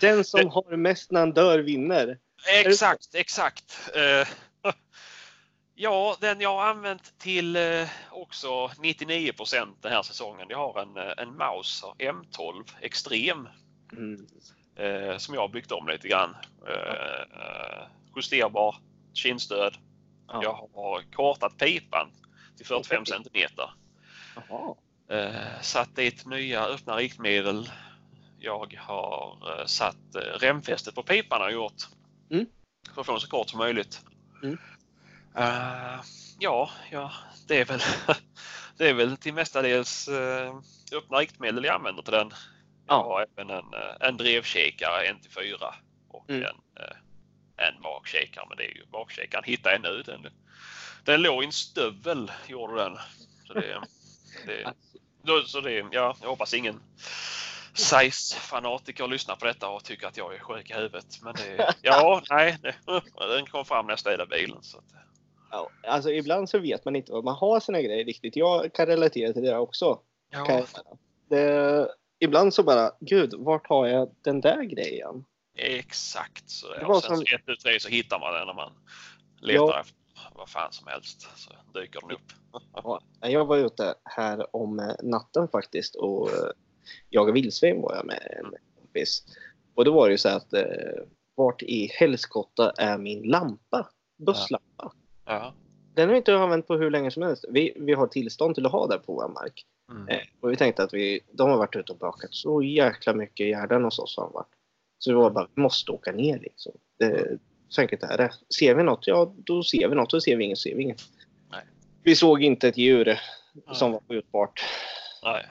[0.00, 2.18] Den som har mest när han dör vinner.
[2.64, 3.90] exakt, exakt.
[3.94, 4.28] Eh,
[5.74, 10.46] ja, den jag har använt till eh, också 99% den här säsongen.
[10.50, 10.96] Jag har en,
[11.28, 13.48] en Mauser M12 Extrem
[13.92, 14.26] Mm.
[15.18, 16.36] som jag har byggt om lite grann.
[18.16, 18.76] Justerbar
[19.14, 19.76] kindstöd.
[20.28, 20.42] Ja.
[20.42, 22.10] Jag har kortat pipan
[22.56, 23.14] till 45 Okej.
[23.14, 23.70] centimeter.
[24.48, 24.74] Jaha.
[25.10, 27.70] Eh, satt dit nya öppna riktmedel.
[28.38, 31.82] Jag har eh, satt eh, remfästet på pipan jag gjort.
[32.30, 32.46] Mm.
[32.94, 34.00] För att få den så kort som möjligt.
[34.42, 34.58] Mm.
[35.36, 36.00] Eh,
[36.38, 37.12] ja, ja,
[37.48, 37.80] det är väl
[38.76, 40.54] det är väl till mestadels eh,
[40.92, 42.28] öppna riktmedel jag använder till den.
[42.86, 43.02] Jag Ja.
[43.02, 43.64] har även en,
[44.00, 45.74] en drevkikare 1 till 4
[46.08, 46.42] och Mm.
[46.42, 46.56] en,
[47.56, 48.44] en bakkikare.
[48.48, 50.02] Men det är ju bakkikaren hittade jag nu.
[50.02, 50.26] Den,
[51.04, 52.98] den låg i en stövel gjorde den.
[53.46, 53.80] Så det,
[55.22, 56.80] det, så det, ja, jag hoppas ingen
[57.78, 61.06] size-fanatiker lyssnar på detta och tycker att jag är sjuk i huvudet.
[61.22, 62.74] Men det, ja, nej, det,
[63.36, 64.62] den kom fram när jag städade bilen.
[64.62, 64.84] Så att,
[65.50, 68.36] Ja, alltså ibland så vet man inte vad man har sina grejer riktigt.
[68.36, 70.00] Jag kan relatera till det där också.
[70.30, 70.64] Ja,
[71.30, 71.88] det,
[72.18, 75.24] ibland så bara, gud, vart har jag den där grejen?
[75.56, 76.74] exakt så.
[76.74, 78.72] Det var och sen som- ett, tre så hittar man den när man
[79.40, 79.80] letar Ja.
[79.80, 79.94] efter
[80.34, 81.28] vad fan som helst.
[81.36, 82.32] Så dyker den upp.
[82.74, 86.30] Ja, jag var ute här om eh, natten faktiskt och
[87.10, 89.22] jagade vildsvin var jag med en kompis.
[89.74, 90.62] Och då var det ju så att eh,
[91.34, 93.88] vart i helskotta är min lampa?
[94.18, 94.92] Busslampa.
[95.26, 95.54] Ja.
[95.94, 97.44] Den har vi inte använt på hur länge som helst.
[97.48, 99.66] Vi, vi har tillstånd till att ha den på vår mark.
[99.90, 100.08] Mm.
[100.08, 103.46] Eh, och vi tänkte att vi, de har varit ute och bakat så jäkla mycket
[103.46, 104.54] i Gärden hos oss har de varit.
[104.98, 106.72] Så vi var bara, vi måste åka ner liksom.
[106.98, 108.32] Det, så enkelt är det.
[108.58, 110.12] Ser vi något, ja då ser vi något.
[110.12, 111.02] Och ser vi inget, ser vi inget.
[111.50, 111.64] Nej.
[112.02, 113.20] Vi såg inte ett djur
[113.72, 114.00] som Nej.
[114.00, 114.64] var skjutbart.
[115.22, 115.46] Nej.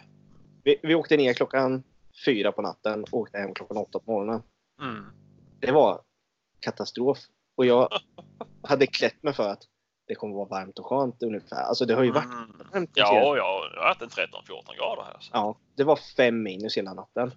[0.67, 1.83] Vi, vi åkte ner klockan
[2.25, 4.41] fyra på natten och åkte hem klockan åtta på morgonen.
[4.81, 5.05] Mm.
[5.59, 6.01] Det var
[6.59, 7.17] katastrof.
[7.55, 7.89] Och jag
[8.61, 9.63] hade klätt mig för att
[10.07, 11.63] det kommer vara varmt och skönt ungefär.
[11.63, 12.51] Alltså det har ju varit Mm.
[12.73, 12.91] varmt.
[12.93, 15.17] Ja, ja, det har varit en 13-14 grader här.
[15.19, 15.29] Så.
[15.33, 17.31] Ja, det var fem minus hela natten.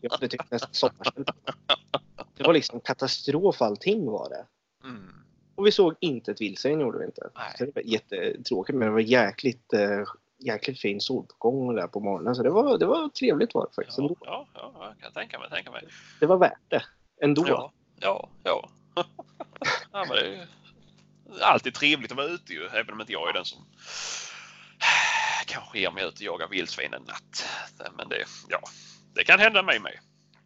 [0.00, 1.34] Jag hade tyckt nästan sommarkänsla.
[2.36, 4.46] Det var liksom katastrof allting var det.
[4.88, 5.08] Mm.
[5.54, 7.30] Och vi såg inte ett vildsvin gjorde vi inte.
[7.34, 7.52] Nej.
[7.58, 10.02] Så det var jättetråkigt men det var jäkligt, eh,
[10.38, 12.34] jäkligt fin solgång där på morgonen.
[12.34, 13.98] Så det var, det var trevligt var det faktiskt.
[13.98, 15.50] Ja, ja, ja, jag kan tänka mig.
[15.50, 15.82] Tänka mig.
[16.20, 16.84] Det var värt det.
[17.22, 17.44] Ändå.
[17.48, 18.68] Ja, ja, ja.
[19.92, 20.36] ja men det
[21.40, 23.66] är alltid trevligt att vara ute ju, även om inte jag är den som
[25.46, 27.46] kanske ger mig ut och jagar vildsvin en natt.
[27.96, 28.60] Men det, ja,
[29.14, 29.98] det kan hända mig med.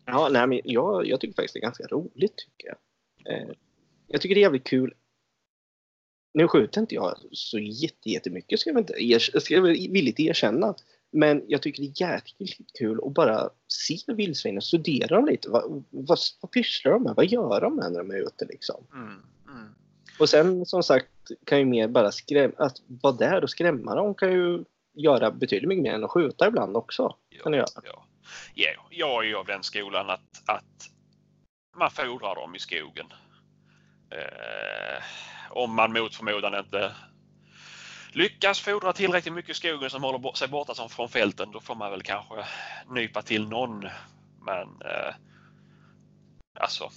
[0.07, 2.37] Ja, nej, men jag, jag tycker faktiskt det är ganska roligt.
[2.37, 2.77] tycker jag.
[3.35, 3.49] Eh,
[4.07, 4.95] jag tycker det är jävligt kul.
[6.39, 10.75] Nu skjuter inte jag så jätte, jättemycket, ska jag, inte, er, ska jag villigt erkänna.
[11.11, 15.51] Men jag tycker det är jäkligt kul att bara se vildsvinen, studera dem lite.
[15.51, 17.15] Vad, vad, vad pysslar de med?
[17.17, 18.87] Vad gör de med när de är ute liksom?
[18.93, 19.75] Mm, mm.
[20.19, 21.11] Och sen som sagt
[21.47, 25.69] kan ju mer bara skrämma, att vara där och skrämma dem kan ju göra betydligt
[25.69, 27.17] mycket mer än att skjuta ibland också.
[27.43, 27.83] Kan Ja, göra.
[27.85, 28.05] ja.
[28.55, 30.91] ja, jag är ju av den skolan att, att
[31.79, 33.07] man fodrar dem i skogen.
[34.11, 35.03] Eh,
[35.51, 36.95] om man mot förmodan inte
[38.13, 41.91] lyckas fodra tillräckligt mycket skogen som håller sig borta som från fälten, då får man
[41.91, 42.45] väl kanske
[42.91, 43.81] nypa till någon.
[44.41, 45.15] Men eh,
[46.61, 46.91] alltså,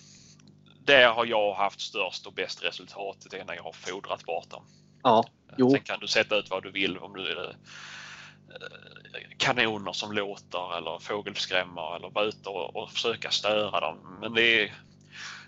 [0.85, 3.27] där har jag haft störst och bäst resultat.
[3.31, 4.63] Det är när jag har fodrat bort dem.
[5.03, 5.25] Ja,
[5.57, 5.69] Jo.
[5.69, 10.77] Sen kan du sätta ut vad du vill om du är eh, kanoner som låter
[10.77, 14.17] eller fågelskrämmar eller och, och försöka störa dem.
[14.21, 14.73] Men det är,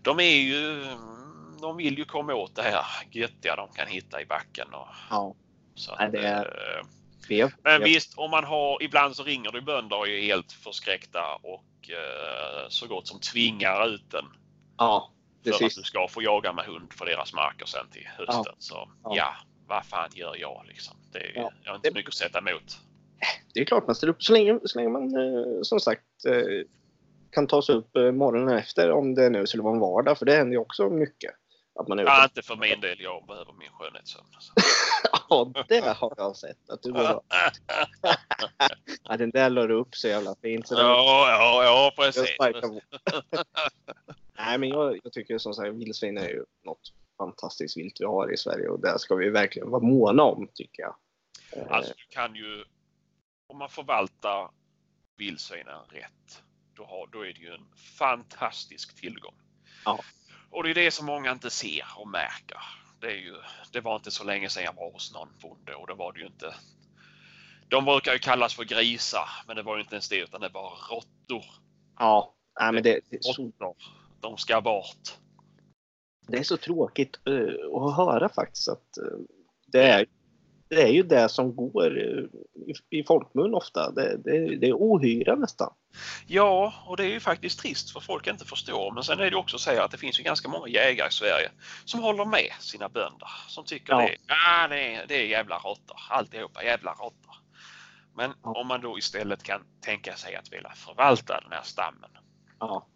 [0.02, 0.86] de är ju,
[1.62, 4.74] de vill ju komma åt det här göttiga de kan hitta i backen.
[4.74, 5.36] Och, ja.
[5.76, 6.46] så att, är-
[6.80, 6.86] eh,
[7.28, 7.52] Fev.
[7.64, 7.84] men Fev.
[7.84, 12.68] visst, om man har, ibland så ringer det bönder och är helt förskräckta och eh,
[12.70, 14.26] så gott som tvingar ut den
[14.78, 15.12] Ja,
[15.44, 15.78] för att precis.
[15.78, 18.44] du ska få jaga med hund för deras marker sen till hösten.
[18.46, 18.56] Ja.
[18.60, 19.14] Så Ja.
[19.18, 19.34] ja,
[19.68, 20.98] vad fan gör jag liksom?
[21.12, 21.52] Det är, Ja.
[21.64, 22.78] Jag har inte Det- mycket att sätta emot.
[23.54, 26.68] Det är klart man ställer upp så länge, så länge man eh, som sagt eh,
[27.32, 30.18] kan ta sig upp eh, morgonen efter om det nu skulle vara en vardag.
[30.18, 31.32] För det händer ju också mycket.
[31.76, 32.04] Att man är.
[32.04, 33.02] Ja, inte för min del.
[33.02, 34.28] Jag behöver min skönhetssömn.
[35.30, 36.70] Ja, det har jag sett.
[36.70, 37.02] Att du går
[39.04, 40.68] ja, den där la du upp så jävla fint.
[40.68, 42.36] Så Ja, ja, ja, precis.
[44.38, 48.34] Nej, men jag, jag tycker som sagt vildsvin är ju något fantastiskt vilt vi har
[48.34, 50.96] i Sverige och det ska vi verkligen vara måna om tycker jag.
[51.52, 52.64] Eh, Alltså, du kan ju,
[53.48, 54.50] om man förvaltar
[55.18, 56.44] vildsvinen rätt,
[56.76, 59.36] då, har, då är det ju en fantastisk tillgång.
[59.86, 60.00] Ja.
[60.54, 62.58] Och det är det som många inte ser och märker.
[63.02, 63.36] Det, är ju,
[63.72, 66.20] det var inte så länge sedan jag var hos någon bonde och det var det
[66.20, 66.56] ju inte.
[67.70, 70.50] De brukar ju kallas för grisar, men det var ju inte ens det utan det
[70.50, 71.46] var råttor.
[72.00, 73.76] ja, nej, men det, det, är så, Råttor.
[74.22, 75.18] De ska bort.
[76.28, 79.20] det är så tråkigt eh, att höra faktiskt att eh,
[79.68, 80.06] det är
[80.70, 82.24] det är ju det som går eh,
[82.68, 83.92] i, i folkmun ofta.
[83.92, 85.74] Det, det, det är ohyra nästan.
[86.28, 88.92] Ja, och det är ju faktiskt trist för folk inte förstår.
[88.92, 91.52] Men sen är det också så att det finns ju ganska många jägare i Sverige
[91.86, 93.30] som håller med sina bönder.
[93.48, 94.00] Som tycker Ja.
[94.02, 95.98] det, ah, det, är, det är jävla råttor.
[96.10, 97.36] Alltihopa jävla råttor.
[98.16, 98.52] Men Ja.
[98.52, 102.10] om man då istället kan tänka sig att vilja förvalta den här stammen.
[102.60, 102.88] Ja,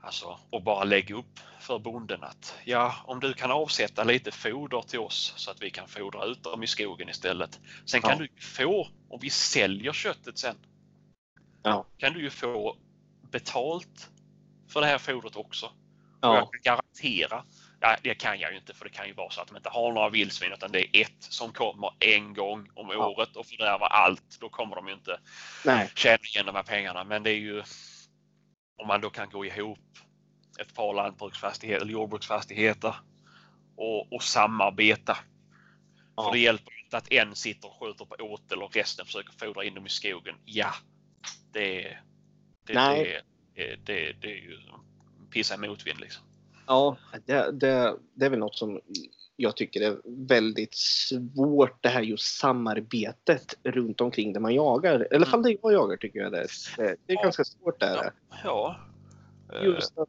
[0.00, 4.82] Alltså, och bara lägga upp för bonden att ja, om du kan avsätta lite foder
[4.82, 7.60] till oss så att vi kan fodra ut dem i skogen istället.
[7.86, 8.16] Sen kan Ja.
[8.16, 10.56] du få, om vi säljer köttet sen,
[11.62, 11.86] Ja.
[11.98, 12.76] kan du ju få
[13.30, 14.10] betalt
[14.68, 15.66] för det här fodret också.
[15.66, 15.72] Och
[16.20, 17.44] Ja, jag kan garantera,
[17.80, 19.68] ja, det kan jag ju inte för det kan ju vara så att de inte
[19.68, 23.06] har några vildsvin utan det är ett som kommer en gång om Ja.
[23.08, 24.40] året och fördärvar allt.
[24.40, 25.20] Då kommer de ju inte
[25.64, 25.90] nej.
[25.94, 27.04] tjäna igen de här pengarna.
[27.04, 27.62] Men det är ju
[28.78, 29.78] om man då kan gå ihop
[30.60, 32.94] ett par lantbruksfastigheter eller jordbruksfastigheter
[33.76, 35.18] och, och samarbeta.
[36.16, 36.22] Ja.
[36.24, 39.64] För det hjälper inte att en sitter och skjuter på åtel och resten försöker fodra
[39.64, 40.34] in dem i skogen.
[40.44, 40.74] Ja,
[41.52, 41.96] det,
[42.66, 43.22] det, Nej.
[43.54, 44.58] det, det, det, det är ju
[45.30, 46.24] pissa motvind liksom.
[46.66, 48.80] Ja, det, det, det är väl något som
[49.36, 55.12] jag tycker är väldigt svårt det här just samarbetet runt omkring där man jagar.
[55.12, 56.48] I alla fall det jag jagar tycker jag det är.
[56.76, 57.22] Det är Ja.
[57.22, 57.96] ganska svårt där.
[57.96, 58.10] Ja.
[58.44, 58.76] ja.
[59.58, 60.08] Eh, Just att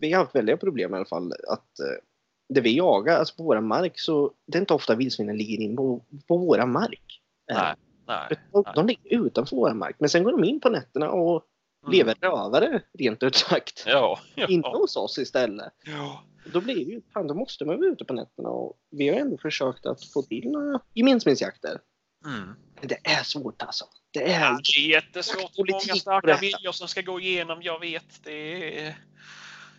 [0.00, 2.04] vi har haft väldiga problem i alla fall att eh,
[2.48, 5.76] det vi jagar, alltså på våran mark så det är inte ofta vildsvinen ligger in
[5.76, 7.22] på, på våran mark.
[7.52, 7.74] Nej,
[8.08, 8.28] nej.
[8.52, 8.72] De, nej.
[8.74, 11.44] de ligger utanför våran mark men sen går de in på nätterna och
[11.82, 11.92] Mm.
[11.92, 13.84] lever rövare rent ut sagt.
[13.86, 14.46] Ja, ja.
[14.46, 15.72] Inte hos oss istället.
[15.84, 16.24] ja.
[16.52, 19.16] Då blir det ju, fan då måste man vara ute på nätterna och vi har
[19.16, 21.80] ändå försökt att få till några gemensamhetsjakter.
[22.26, 22.54] Mm.
[22.80, 23.84] Men det är svårt alltså.
[24.10, 24.40] Det är...
[24.40, 25.50] Ja, det är jättesvårt.
[25.54, 27.62] Det är många starka viljor som ska gå igenom.
[27.62, 28.24] Jag vet.
[28.24, 28.96] Det är,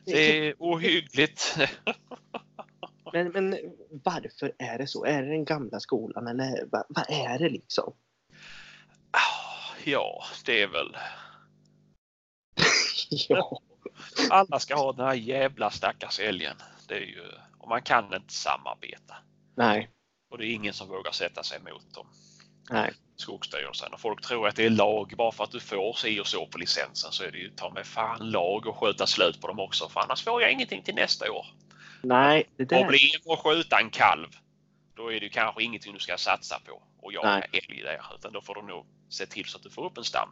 [0.05, 1.57] det är ohyggligt.
[3.13, 3.55] Men, men
[4.03, 5.05] varför är det så?
[5.05, 7.93] Är det den gamla skolan eller vad, vad är det liksom?
[9.91, 10.97] Ja, det är väl.
[13.30, 13.62] Ja,
[14.30, 16.56] Alla ska ha den här jävla stackars älgen.
[16.88, 17.23] Det är ju,
[17.58, 19.15] och man kan inte samarbeta.
[19.58, 19.89] nej,
[20.32, 22.08] Och det är ingen som vågar sätta sig emot dem.
[22.69, 22.93] nej.
[23.15, 23.93] Skogsstyrelsen.
[23.93, 26.45] Och folk tror att det är lag bara för att du får si och så
[26.45, 29.60] på licensen så är det ju ta med fan lag och skjuta slut på dem
[29.60, 29.89] också.
[29.89, 31.45] För annars får jag ingenting till nästa år.
[32.04, 32.84] Nej, det där.
[32.84, 34.28] Problem att skjuta en kalv.
[34.99, 38.01] Då är det kanske ingenting du ska satsa på och jaga älg där.
[38.15, 40.29] Utan då får du nog se till så att du får upp en stam.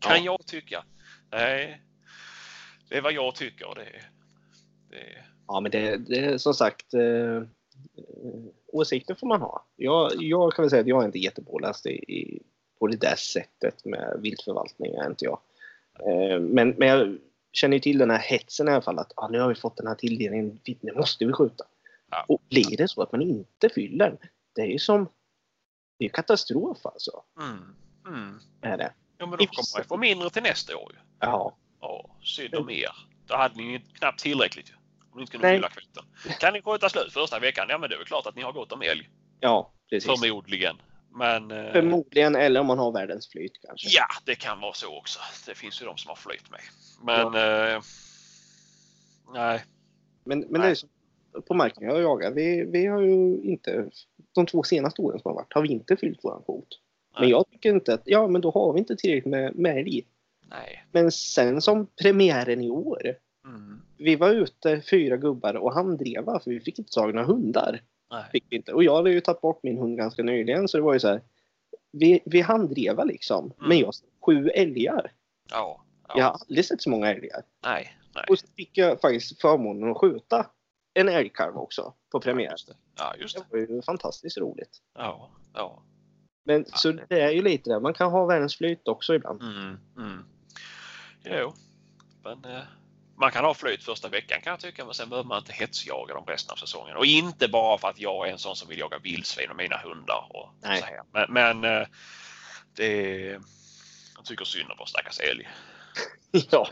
[0.00, 0.84] Kan jag tycka.
[1.30, 1.82] Nej,
[2.88, 3.74] det är vad jag tycker.
[3.74, 4.02] Det,
[4.90, 7.42] det, Ja, men det, det är som sagt eh, eh,
[8.66, 9.66] åsikter får man ha.
[9.76, 12.42] Jag, jag kan väl säga att jag är inte jättepåläst i, i,
[12.78, 15.40] på det där sättet med viltförvaltning, är inte jag.
[16.00, 17.18] Eh, men, men jag
[17.52, 19.76] känner ju till den här hetsen i alla fall att ah, nu har vi fått
[19.76, 21.64] den här tilldelningen, nu måste vi skjuta.
[22.10, 22.24] Ja.
[22.28, 24.18] Och blir det så att man inte fyller
[24.54, 25.08] det är ju som
[25.98, 27.22] det är katastrof alltså.
[27.40, 27.74] mm,
[28.06, 28.40] mm.
[28.62, 28.92] Är det.
[29.18, 30.92] Ja, men då kommer man få mindre till nästa år.
[30.92, 30.98] Ju.
[31.20, 31.56] Ja.
[31.80, 32.90] Ja, synd om er.
[33.26, 34.70] Då hade ni ju knappt tillräckligt.
[34.70, 34.74] ju.
[35.10, 35.56] Om ni inte kunde Nej.
[35.56, 36.04] fylla kvoten.
[36.40, 37.66] Kan ni skjuta slut första veckan?
[37.68, 39.10] Ja, men det är väl klart att ni har gått om älg.
[39.40, 40.20] Ja, precis.
[40.20, 40.76] Förmodligen.
[41.10, 43.88] Men eh, Förmodligen, eller om man har världens flyt kanske.
[43.98, 45.20] ja, det kan vara så också.
[45.46, 46.60] Det finns ju de som har flytt med.
[47.02, 47.80] Men eh,
[49.34, 49.64] nej.
[50.24, 50.60] Men, men Nej.
[50.60, 50.86] det är så,
[51.40, 53.90] på marken jag jagar, vi, vi har ju inte,
[54.34, 56.68] de två senaste åren som har varit, har vi inte fyllt våran kvot.
[57.20, 60.06] Men jag tycker inte att, ja men då har vi inte tillräckligt med, med älg.
[60.50, 60.84] Nej.
[60.92, 63.16] Men sen som premiären i år,
[63.48, 63.80] Mm.
[63.96, 67.26] vi var ute fyra gubbar och han drev för vi fick inte tag i några
[67.26, 67.82] hundar.
[68.10, 68.24] Nej.
[68.32, 68.72] Fick vi inte.
[68.72, 71.08] Och jag hade ju tagit bort min hund ganska nyligen så det var ju så
[71.08, 71.20] här.
[71.92, 73.44] Vi, vi handdreva liksom.
[73.44, 73.68] Mm.
[73.68, 73.92] Men jag
[74.26, 75.12] sju älgar.
[75.50, 75.84] Ja.
[76.08, 76.14] ja.
[76.16, 77.42] Jag har aldrig sett så många älgar.
[77.64, 77.92] Nej.
[78.14, 78.24] Nej.
[78.28, 80.46] Och så fick jag faktiskt förmånen att skjuta
[81.00, 82.50] en älgkalv också på premiär.
[82.50, 82.74] Just det.
[82.96, 83.66] Ja, just Det det.
[83.66, 84.78] var ju fantastiskt roligt.
[84.94, 85.30] Ja.
[85.54, 85.82] Ja.
[86.44, 87.80] Men Ja, så det- det är ju lite det.
[87.80, 89.42] Man kan ha världens flyt också ibland.
[89.42, 89.78] Mm.
[89.96, 90.24] Mm.
[91.24, 91.52] Jo.
[92.24, 92.62] Men eh,
[93.16, 96.14] man kan ha flyt första veckan kan jag tycka, men sen behöver man inte hetsjaga
[96.14, 96.96] dem resten av säsongen.
[96.96, 99.76] Och inte bara för att jag är en sån som vill jaga vildsvin och mina
[99.76, 100.26] hundar.
[100.30, 100.80] Och Nej.
[100.80, 101.00] så här.
[101.12, 101.86] Men, men eh,
[102.76, 103.26] det
[104.16, 105.48] jag tycker synd om vår stackars älg.
[106.50, 106.68] ja,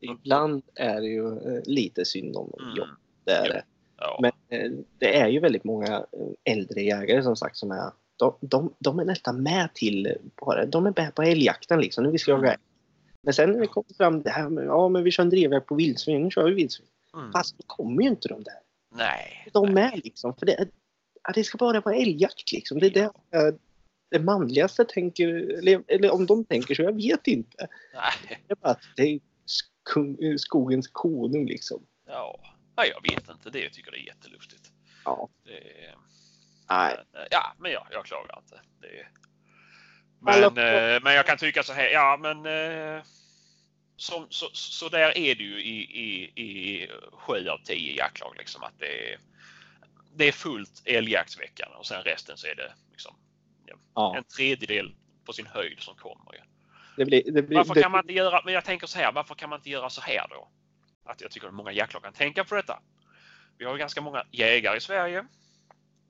[0.00, 2.88] ibland är det ju eh, lite synd om dem.
[2.88, 2.96] Mm.
[3.24, 3.52] Det är Ja.
[3.52, 3.64] det.
[3.96, 4.18] Ja.
[4.22, 8.34] Men eh, det är ju väldigt många eh, äldre jägare som sagt som är de,
[8.40, 12.04] de, de är nästan med till bara, de är med på älgjakten liksom.
[12.04, 12.60] Nu vi ska jaga älg.
[13.22, 15.66] Men sen när det kommer fram det här med, ja men vi kör en drevjakt
[15.66, 16.86] på vildsvin, nu kör vi vildsvin.
[17.14, 17.32] Mm.
[17.32, 18.54] Fast då kommer ju inte de där.
[18.94, 19.48] Nej.
[19.52, 19.74] De nej.
[19.74, 20.34] med liksom.
[20.34, 20.68] För det, är-
[21.34, 22.78] det ska bara vara älgjakt liksom.
[22.78, 23.00] Det är det
[23.38, 23.54] eh,
[24.10, 25.28] det manligaste tänker,
[25.58, 27.66] eller, eller om de tänker så, jag vet inte.
[27.94, 28.38] Nej.
[28.46, 31.82] Det är bara att det är sko- skogens konung liksom.
[32.06, 32.40] Ja.
[32.82, 33.50] Nej, jag vet inte.
[33.50, 34.72] Det jag tycker det är jättelustigt.
[35.04, 35.28] Ja.
[35.44, 35.52] Det,
[36.68, 36.96] Nej.
[37.12, 38.60] men, eh, ja, men ja, jag klagar inte.
[38.80, 39.06] Det,
[40.26, 43.02] Alla men, eh, men jag kan tycka så här, ja men eh,
[43.96, 48.62] som, så, så där är det ju i, i, i sju av tio jaktlag liksom
[48.62, 49.18] att det är,
[50.14, 53.16] det är fullt älgjaktsveckan och sen resten så är det liksom
[53.94, 54.16] Ja.
[54.16, 56.34] en tredjedel på sin höjd som kommer.
[56.34, 56.40] Ju.
[56.96, 59.34] Det blir, det blir, Varför kan man inte göra, men jag tänker så här, varför
[59.34, 60.48] kan man inte göra så här då?
[61.04, 62.80] Att jag tycker att många jaktlag kan tänka på detta.
[63.58, 65.24] Vi har ganska många jägare i Sverige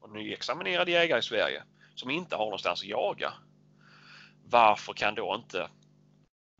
[0.00, 1.62] och nyexaminerade jägare i Sverige
[1.94, 3.32] som inte har någonstans att jaga.
[4.44, 5.68] Varför kan då inte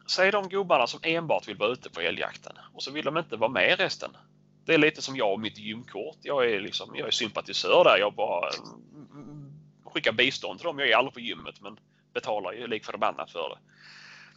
[0.07, 3.37] säg de gubbarna som enbart vill vara ute på älgjakten och så vill de inte
[3.37, 4.16] vara med resten.
[4.64, 6.18] Det är lite som jag och mitt gymkort.
[6.22, 7.99] Jag är, liksom, jag är sympatisör där.
[7.99, 9.53] Jag bara mm,
[9.85, 10.78] skickar bistånd till dem.
[10.78, 11.78] Jag är aldrig på gymmet men
[12.14, 13.59] betalar ju lik förbannat för det.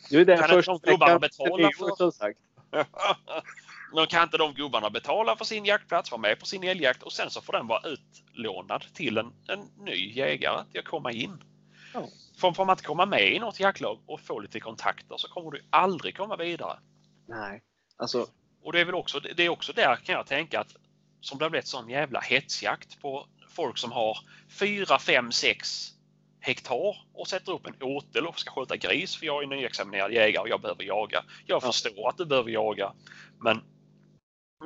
[0.10, 2.34] Du är den Kan första de gubbarna betala för...
[3.96, 7.14] Men kan inte de gubbarna betala för sin jaktplats, vara med på sin älgjakt och
[7.14, 11.44] sen så får den vara utlånad till en, en ny jägare till att komma in.
[11.94, 12.08] Ja.
[12.38, 15.52] Får, får man inte komma med i något jaktlag och få lite kontakter så kommer
[15.52, 16.80] du aldrig komma vidare.
[17.28, 17.64] Nej,
[17.98, 18.28] alltså
[18.62, 20.76] Och det är väl också, det är också där kan jag tänka att
[21.22, 24.18] som det har blivit sån jävla hetsjakt på folk som har
[24.60, 25.92] 4, 5, 6
[26.40, 30.42] hektar och sätter upp en åtel och ska skjuta gris för jag är nyexaminerad jägare
[30.42, 31.24] och jag behöver jaga.
[31.46, 31.68] Jag Ja.
[31.68, 32.94] förstår att du behöver jaga
[33.40, 33.62] men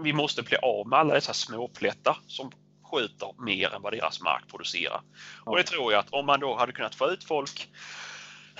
[0.03, 2.51] vi måste bli av med alla dessa småplättar som
[2.91, 5.01] skjuter mer än vad deras mark producerar.
[5.45, 7.69] Och det tror jag att om man då hade kunnat få ut folk,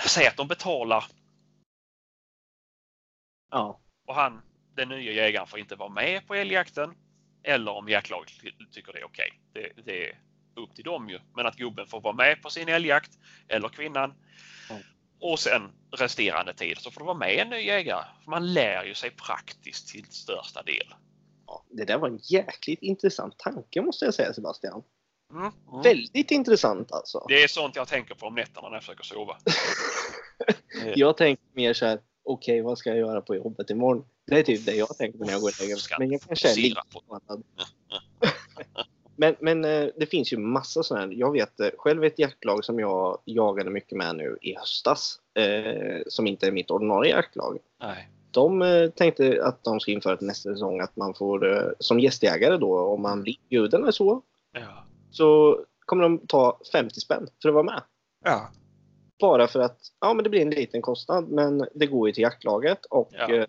[0.06, 1.04] säg att de betalar
[3.50, 3.80] ja.
[4.06, 4.42] och han,
[4.76, 6.94] den nya jägaren får inte vara med på älgjakten.
[7.42, 9.40] Eller om jaktlaget ty- tycker det är okej.
[9.52, 10.18] Det, det är
[10.56, 11.20] upp till dem ju.
[11.34, 13.10] Men att gubben får vara med på sin älgjakt
[13.48, 14.14] eller kvinnan.
[14.68, 14.76] Ja.
[15.20, 15.62] Och sen
[15.96, 18.04] resterande tid så får det vara med en ny jägare.
[18.24, 20.94] För Man lär ju sig praktiskt till största del.
[21.50, 21.64] Ja.
[21.70, 24.82] Det där var en jäkligt intressant tanke måste jag säga Sebastian.
[25.32, 25.42] Mm.
[25.42, 25.82] Mm.
[25.82, 27.24] Väldigt intressant alltså.
[27.28, 29.36] Det är sånt jag tänker på om nätterna när jag försöker sova.
[30.94, 34.04] Jag tänker mer så här, okej vad ska jag göra på jobbet imorgon?
[34.26, 35.82] Det är typ det jag tänker på när jag går och lägger mig.
[35.98, 36.80] Men jag kanske är lite.
[39.16, 41.12] Men, men eh, det finns ju massa sådana här.
[41.12, 45.20] Jag vet eh, själv ett jaktlag som jag jagade mycket med nu i höstas.
[45.34, 47.58] Eh, som inte är mitt ordinarie jaktlag.
[47.80, 48.08] Nej.
[48.30, 52.00] De eh, tänkte att de ska införa till nästa säsong att man får eh, som
[52.00, 54.22] gästjägare då om man blir bjuden eller så.
[54.52, 54.84] Ja.
[55.10, 57.82] Så kommer de ta 50 spänn för att vara med.
[58.24, 58.50] Ja.
[59.20, 62.22] Bara för att ja, men det blir en liten kostnad men det går ju till
[62.22, 63.34] jaktlaget och Ja.
[63.34, 63.46] eh,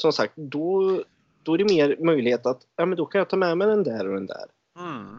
[0.00, 1.02] som sagt då,
[1.42, 3.84] då är det mer möjlighet att ja, men då kan jag ta med mig den
[3.84, 4.46] där och den där.
[4.78, 5.18] Mm.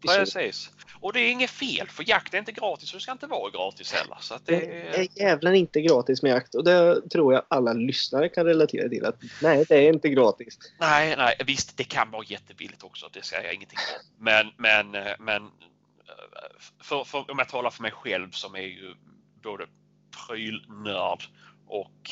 [0.00, 0.70] Precis.
[1.00, 3.50] Och det är inget fel för jakt är inte gratis och det ska inte vara
[3.50, 4.16] gratis heller.
[4.20, 8.28] Så Det det är jävlar inte gratis med jakt och det tror jag alla lyssnare
[8.28, 10.58] kan relatera till att nej det är inte gratis.
[10.78, 13.08] Nej, nej, visst det kan vara jättebilligt också.
[13.12, 14.24] Det säger jag ingenting om.
[14.24, 15.50] Men, men, eh, men eh,
[16.82, 18.94] för, för, om jag talar för mig själv som är ju
[19.42, 19.66] både
[20.26, 21.24] prylnörd
[21.66, 22.10] och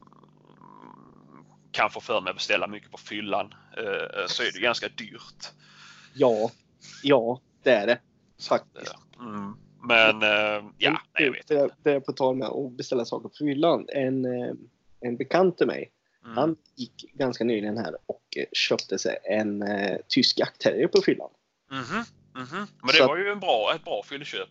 [0.00, 4.88] mm, kan få för mig att beställa mycket på fyllan eh, så är det ganska
[4.88, 5.50] dyrt.
[6.14, 6.50] Ja,
[7.02, 7.98] ja det är det
[8.48, 8.94] faktiskt.
[9.20, 9.56] Mm.
[9.88, 11.68] Men eh, ja, nej, jag vet inte.
[11.82, 13.86] det är på tal med att beställa saker på fyllan.
[13.88, 14.52] En, eh,
[15.00, 15.90] en bekant till mig
[16.24, 16.36] Mm.
[16.36, 19.64] Han gick ganska nyligen här och eh, köpte sig en
[20.08, 21.30] tysk jaktterrier på fyllan.
[21.70, 21.80] Mhm,
[22.44, 22.66] mhm.
[22.82, 24.48] Men Så det att- var ju en bra, ett bra fylleköp.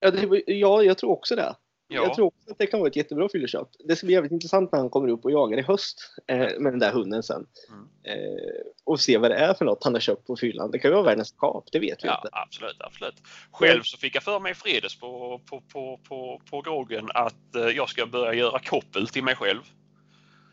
[0.00, 1.54] Ja, var- ja, jag tror också det.
[1.90, 2.02] Ja.
[2.02, 3.68] Jag tror att det kan vara ett jättebra fylleköp.
[3.84, 6.72] Det ska bli jävligt intressant när han kommer upp och jagar i höst eh, med
[6.72, 7.46] den där hunden sen.
[7.68, 7.88] Mm.
[8.02, 10.70] Eh, och se vad det är för något han har köpt på fyllan.
[10.70, 12.28] Det kan ju vara världens kap, det vet vi Ja, inte.
[12.32, 13.14] absolut, absolut.
[13.52, 17.54] Själv så fick jag för mig i fredags på, på, på, på, på groggen att
[17.56, 19.62] eh, jag ska börja göra koppel till mig själv.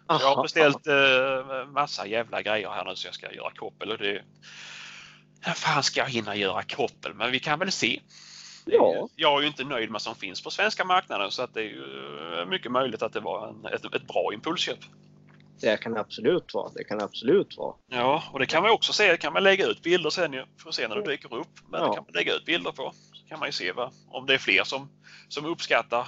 [0.07, 0.43] Jag har Aha.
[0.43, 4.21] beställt eh, massa jävla grejer här nu så jag ska göra koppel och det...
[5.45, 7.13] När fan ska jag hinna göra koppel?
[7.13, 7.99] Men vi kan väl se.
[8.65, 9.07] Ja.
[9.15, 11.59] Jag är ju inte nöjd med vad som finns på svenska marknaden så att det
[11.59, 11.83] är ju
[12.39, 14.79] eh, mycket möjligt att det var en, ett, ett bra impulsköp.
[15.61, 16.71] Det kan absolut vara.
[16.75, 17.75] Det kan absolut vara.
[17.89, 19.11] Ja, och det kan man också se.
[19.11, 20.45] Det kan man lägga ut bilder sen ju.
[20.61, 21.47] För att se när det dyker upp.
[21.69, 21.87] Men Ja.
[21.87, 22.93] det kan man lägga ut bilder på.
[23.13, 24.89] Så kan man ju se vad, om det är fler som,
[25.29, 26.07] som uppskattar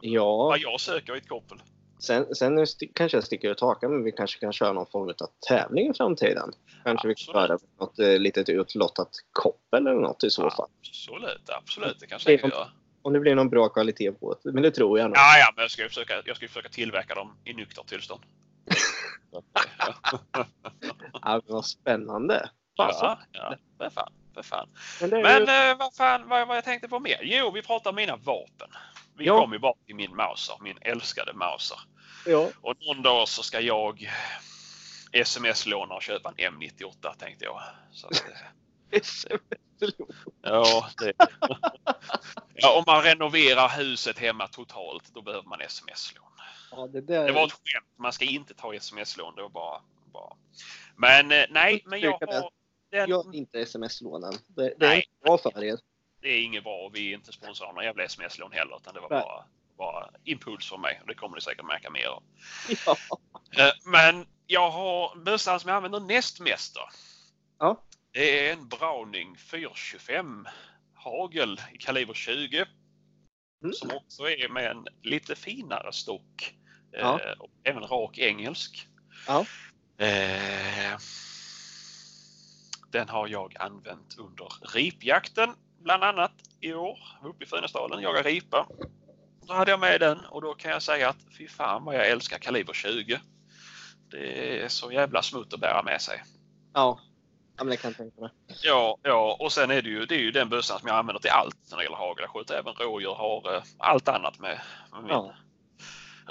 [0.00, 1.62] Ja, vad jag söker i ett koppel.
[2.00, 5.08] Sen, sen sti- kanske jag sticker ut hakan men vi kanske kan köra någon form
[5.08, 6.52] av tävling i framtiden.
[6.84, 7.48] Kanske vi kan Absolut.
[7.50, 10.68] köra något eh, litet utlottat koppel eller något i så fall.
[10.88, 12.00] Absolut, absolut.
[12.00, 12.68] Det kanske jag kan göra.
[13.02, 14.52] Om det blir någon bra kvalitet på det.
[14.52, 15.16] Men det tror jag nog.
[15.16, 18.22] Ja, ja, men jag ska ju försöka, jag ska försöka tillverka dem i nyktert tillstånd.
[21.22, 22.50] Ja, vad spännande.
[22.76, 23.08] Fasen.
[23.08, 24.12] Ja, ja, för fan.
[24.34, 24.68] För fan.
[25.00, 27.18] Men Men ju, eh, vad fan, vad, vad jag tänkte på mer?
[27.22, 28.68] Jo, vi pratar om mina vapen.
[29.20, 29.40] Vi Ja.
[29.40, 31.78] kom ju bara till min Mauser, min älskade Mauser.
[32.26, 34.10] ja, Och någon dag så ska jag
[35.12, 37.62] sms-låna och köpa en M98 tänkte jag.
[38.04, 38.24] Att,
[38.92, 39.38] eh,
[40.42, 41.12] ja, det,
[42.54, 46.32] ja, om man renoverar huset hemma totalt då behöver man sms-lån.
[46.70, 47.26] ja, det där.
[47.26, 47.88] Det var ett skämt.
[47.98, 49.34] Man ska inte ta sms-lån.
[49.34, 49.80] Det var bara...
[50.12, 50.36] bara.
[50.96, 52.50] Men eh, nej, men jag har...
[52.90, 54.32] Den, Gör inte sms-lånen.
[54.46, 55.78] Det, det är inte bra för er.
[56.20, 58.76] Det är inget bra och vi är inte sponsrade av några jävla sms-lån heller.
[58.76, 59.22] Utan det var Nej.
[59.22, 59.44] bara,
[59.78, 60.98] bara impuls från mig.
[61.00, 62.22] Och det kommer ni säkert märka mer av.
[62.86, 62.96] Ja.
[63.64, 66.74] Eh, Men jag har bössan som jag använder näst mest.
[66.74, 66.88] då.
[67.58, 67.82] Ja.
[68.12, 70.48] Det är en Browning 425
[70.94, 72.66] hagel i kaliber 20.
[73.62, 73.72] Mm.
[73.72, 76.54] som också är med en lite finare stock.
[76.92, 77.20] Ja.
[77.20, 78.88] Eh, även rak engelsk.
[79.26, 79.44] Ja.
[80.06, 80.98] Eh,
[82.92, 86.98] den har jag använt under ripjakten bland annat i år.
[87.24, 88.66] Uppe i Funäsdalen, jagade ripa.
[89.46, 92.08] Då hade jag med den och då kan jag säga att fy fan vad jag
[92.08, 93.20] älskar kaliber 20.
[94.10, 96.22] Det är så jävla smutt att bära med sig.
[96.74, 97.00] Ja.
[97.56, 98.30] ja men det kan jag tänka mig.
[98.62, 101.20] Ja, ja, och sen är det ju, det är ju den bössan som jag använder
[101.20, 102.22] till allt när det gäller hagel.
[102.22, 104.60] Jag skjuter även rådjur, hare, allt annat med,
[104.92, 105.34] med min Ja.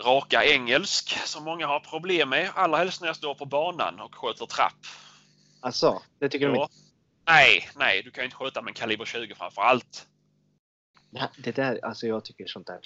[0.03, 2.51] raka engelsk som många har problem med.
[2.55, 4.73] Allra helst när jag står på banan och sköter trapp.
[5.61, 6.61] Alltså, det tycker Ja.
[6.61, 6.73] inte?
[7.29, 10.07] Nej, nej, du kan ju inte skjuta med en kaliber 20 framför allt.
[11.11, 12.81] Ja, det där, alltså jag tycker sånt där är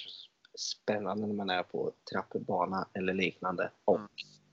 [0.58, 3.70] spännande när man är på trappbana eller liknande.
[3.84, 4.08] Och Mm.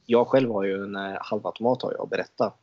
[0.06, 2.54] jag själv har ju en eh, halvautomat har jag att berätta.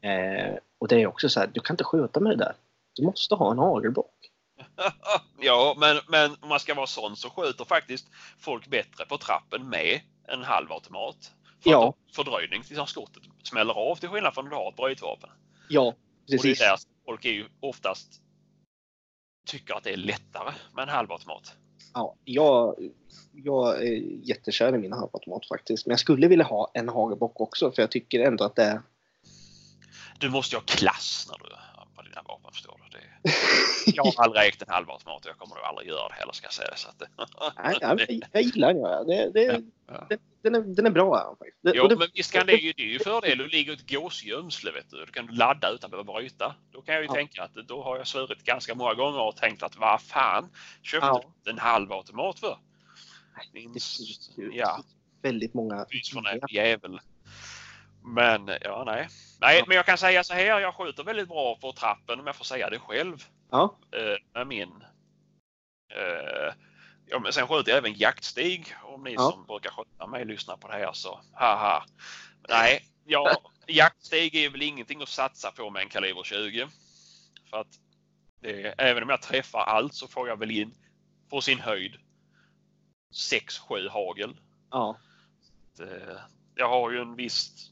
[0.00, 2.54] Eh, och det är också så här, du kan inte skjuta med det där.
[2.94, 4.30] Du måste ha en hagelbock.
[5.40, 8.06] ja, men, men om man ska vara sån så skjuter faktiskt
[8.38, 11.32] folk bättre på trappen med en halvautomat.
[11.62, 11.94] För Ja.
[12.14, 15.30] fördröjning tills skottet smäller av till skillnad från när du har ett brytvapen.
[15.68, 15.94] Ja,
[16.26, 16.58] Och det är precis.
[16.58, 18.22] där folk är ju oftast
[19.46, 21.56] tycker att det är lättare med en halvautomat.
[21.94, 22.76] Ja, jag,
[23.32, 23.92] jag är
[24.28, 25.86] jättekär i min halvautomat faktiskt.
[25.86, 28.82] Men jag skulle vilja ha en hagelbock också för jag tycker ändå att det är...
[30.20, 31.66] Du måste ju ha klass när du har
[32.16, 32.98] dina vapen förstår du.
[32.98, 33.04] Det,
[33.86, 36.46] jag har aldrig ägt en halvautomat och jag kommer nog aldrig göra det heller ska
[36.46, 36.76] jag säga.
[36.76, 37.02] Så att,
[37.80, 39.06] Nej, nej, jag gillar den.
[39.06, 40.06] Det, det, Ja.
[40.08, 41.36] den, den, är, den är bra.
[41.62, 43.38] Det, Jo, det, men visst kan det ju, det är ju fördel.
[43.38, 45.04] Du ligger i ett gåsgömsle vet du.
[45.04, 46.54] Du kan ladda utan att behöva bryta.
[46.72, 47.14] Då kan jag ju Ja.
[47.14, 50.48] tänka att då har jag svurit ganska många gånger och tänkt att vad fan
[50.82, 51.22] köpte Ja.
[51.44, 52.58] du en halvautomat för?
[53.52, 54.82] det Din, finns ju ja,
[55.22, 55.86] väldigt många...
[55.92, 57.00] fys för en jävel.
[58.16, 59.08] Men ja, nej.
[59.40, 60.60] Nej, men jag kan säga så här.
[60.60, 63.24] Jag skjuter väldigt bra på trappen om jag får säga det själv.
[63.50, 64.84] Ja, eh, med min.
[65.94, 66.54] Eh,
[67.06, 68.74] ja, men sen skjuter jag även jaktstig.
[68.82, 69.30] Om ni Ja.
[69.30, 71.84] som brukar skjuta mig lyssnar på det här så haha.
[72.48, 76.68] Nej, ja, jaktstig är väl ingenting att satsa på med en kaliber 20.
[77.50, 77.80] För att
[78.40, 80.74] det, även om jag träffar allt så får jag väl in
[81.30, 81.96] på sin höjd
[83.14, 84.36] 6-7 hagel.
[84.70, 84.96] ja.
[85.80, 86.16] Eh,
[86.54, 87.70] jag har ju en viss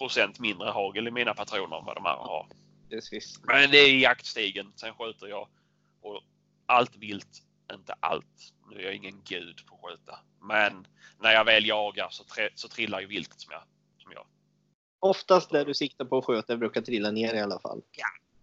[0.00, 2.46] procent mindre hagel i mina patroner än vad de andra har.
[2.90, 3.40] Precis.
[3.42, 4.72] Men det är jaktstigen.
[4.76, 5.48] Sen skjuter jag
[6.02, 6.22] och
[6.66, 7.42] allt vilt,
[7.72, 8.52] inte allt.
[8.70, 10.18] Nu är jag ingen gud på att skjuta.
[10.40, 10.86] Men
[11.20, 12.24] när jag väl jagar så,
[12.54, 13.62] så trillar ju viltet som jag,
[14.02, 14.26] som jag.
[15.00, 17.82] Oftast där du siktar på att skjuta brukar trilla ner i alla fall.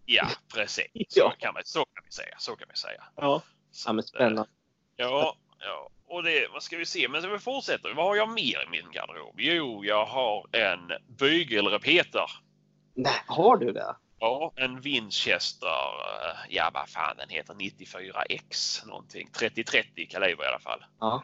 [0.05, 0.85] Ja, precis.
[1.09, 1.33] Så, Ja.
[1.39, 2.35] kan, man, så kan vi säga.
[2.39, 3.03] Så kan vi säga.
[3.15, 3.41] Ja,
[3.71, 4.49] Så ja men eh, spännande.
[4.95, 5.89] Ja, ja.
[6.09, 7.07] Och det, vad ska vi se?
[7.07, 7.93] Men så vi fortsätter.
[7.93, 9.35] Vad har jag mer i min garderob?
[9.37, 12.31] Jo, jag har en bygelrepeter.
[12.95, 13.95] Nej, har du det?
[14.19, 19.29] Ja, en Winchester, eh, ja vad fan den heter, 94X någonting.
[19.31, 20.85] 3030 kaliber i alla fall.
[20.99, 21.23] Ja.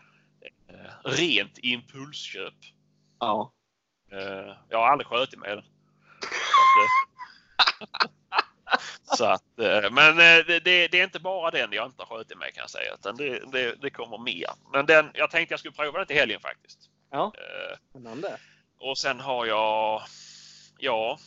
[0.69, 2.53] Eh, Rent impulsköp.
[3.19, 3.53] Ja.
[4.11, 5.63] Eh, Jag har aldrig skjutit med den.
[9.03, 12.38] Så att, eh, men eh, det, det, är inte bara den jag inte har skjutit
[12.38, 12.93] med kan jag säga.
[12.93, 14.49] Utan det, det, det kommer mer.
[14.74, 16.80] Men den, jag tänkte jag skulle prova den till helgen faktiskt.
[17.11, 18.38] Ja, Eh, spännande.
[18.80, 20.01] och sen har jag,
[20.78, 21.19] ja,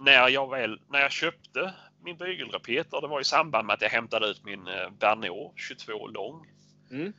[0.00, 1.72] när jag väl, när jag köpte
[2.04, 4.64] min bygelrepeter, det var i samband med att jag hämtade ut min
[4.98, 6.46] Bernot 22 lång.
[6.90, 7.12] Mm.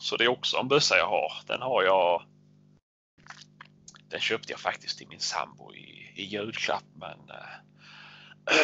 [0.00, 1.32] Så det är också en bössa jag har.
[1.46, 2.22] Den har jag.
[4.08, 7.54] Den köpte jag faktiskt till min sambo i, i julklapp men eh,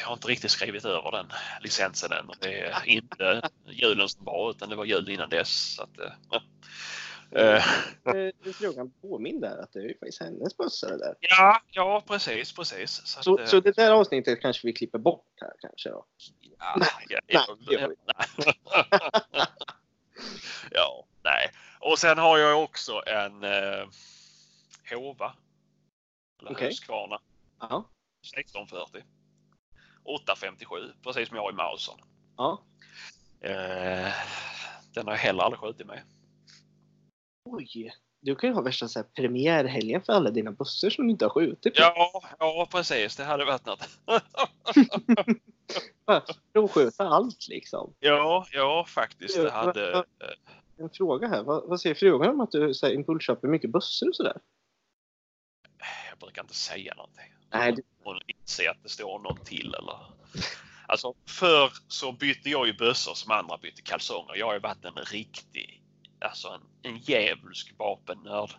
[0.00, 1.26] jag har inte riktigt skrivit över den
[1.60, 2.30] licensen än.
[2.40, 5.74] Det är inte julen som var utan det var jul innan dess.
[5.74, 6.12] Så att, eh,
[7.40, 7.64] eh,
[8.04, 11.14] Eh, Det frågan påminn där att det är ju faktiskt hennes bössa det där.
[11.20, 12.90] Ja, ja precis, precis.
[12.90, 16.06] Så, Så, att, så det där avsnittet kanske vi klipper bort här kanske då?
[16.58, 17.18] ja, nej,
[17.66, 17.96] det gör vi
[20.70, 21.50] ja, nej.
[21.80, 23.44] Och sen har jag också en
[24.96, 25.32] Hova.
[26.40, 26.66] Eller Okej.
[26.68, 27.20] Husqvarna
[27.60, 27.84] Ja.
[28.36, 29.02] 1640.
[30.04, 31.94] 857, precis som jag har i Mausen.
[32.36, 32.62] Ja.
[33.40, 34.12] Eh,
[34.94, 36.02] den har jag heller aldrig skjutit med.
[37.44, 37.92] Oj.
[38.22, 41.24] Du kan ju ha värsta så här premiärhelgen för alla dina bussar som du inte
[41.24, 41.80] har skjutit på.
[41.80, 43.16] Ja, ja precis.
[43.16, 43.88] Det hade varit något.
[46.52, 47.94] Provskjuta allt liksom.
[48.00, 49.36] ja, ja faktiskt.
[49.36, 49.92] Det hade...
[49.92, 50.02] eh,
[50.76, 51.42] En fråga här.
[51.42, 54.36] Vad, vad säger frugan om att du impulsköper mycket bussar och sådär?
[56.10, 57.32] Jag brukar inte säga någonting.
[57.52, 59.98] Nej, det- Hon inser att det står någon till eller...
[60.86, 64.34] Alltså förr så bytte jag ju bössor som andra bytte kalsonger.
[64.36, 65.82] Jag har ju varit en riktig,
[66.20, 68.50] alltså en, en djävulsk vapennörd.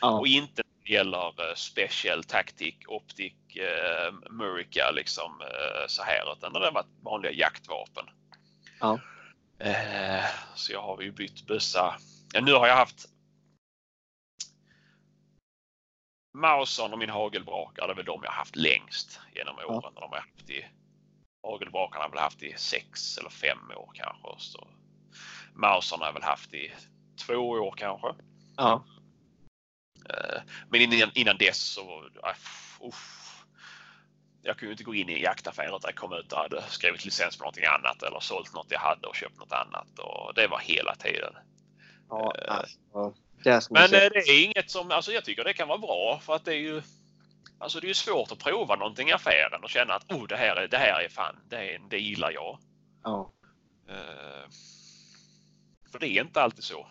[0.00, 0.18] Ja.
[0.18, 6.32] Och inte när det gäller eh, special tactic, optic, uh, murica liksom eh, så här
[6.32, 8.04] utan det har varit vanliga jaktvapen.
[8.80, 9.00] Ja.
[9.58, 11.94] Eh, så jag har ju bytt bössa.
[12.32, 13.06] Ja, nu har jag haft
[16.34, 19.92] Mauson och min hagelbrakare, det är väl de jag haft längst genom åren.
[19.94, 20.00] Ja.
[20.00, 20.66] De har haft i,
[21.42, 24.28] hagelbrakarna har väl haft i sex eller fem år kanske.
[24.38, 24.68] Så
[25.54, 26.72] Mauson har jag väl haft i
[27.26, 28.14] två år kanske.
[28.56, 28.84] Ja.
[30.10, 32.04] Eh, men innan, innan dess så...
[32.04, 32.94] Uh,
[34.42, 37.36] jag kunde inte gå in i jaktaffärer där jag kom ut och hade skrivit licens
[37.36, 39.98] på någonting annat eller sålt något jag hade och köpt något annat.
[39.98, 41.34] Och det var hela tiden.
[42.08, 42.78] Ja, eh, alltså,
[43.44, 43.82] det men.
[43.82, 46.54] Eh, det är inget som, alltså jag tycker det kan vara bra för att det
[46.54, 46.82] är ju
[47.58, 50.56] Alltså det är svårt att prova någonting i affären och känna att oh, det, här
[50.56, 52.58] är, det här är fan, det, är, det gillar jag.
[53.02, 53.32] Ja.
[53.88, 54.50] Uh,
[55.92, 56.86] för det är inte alltid så.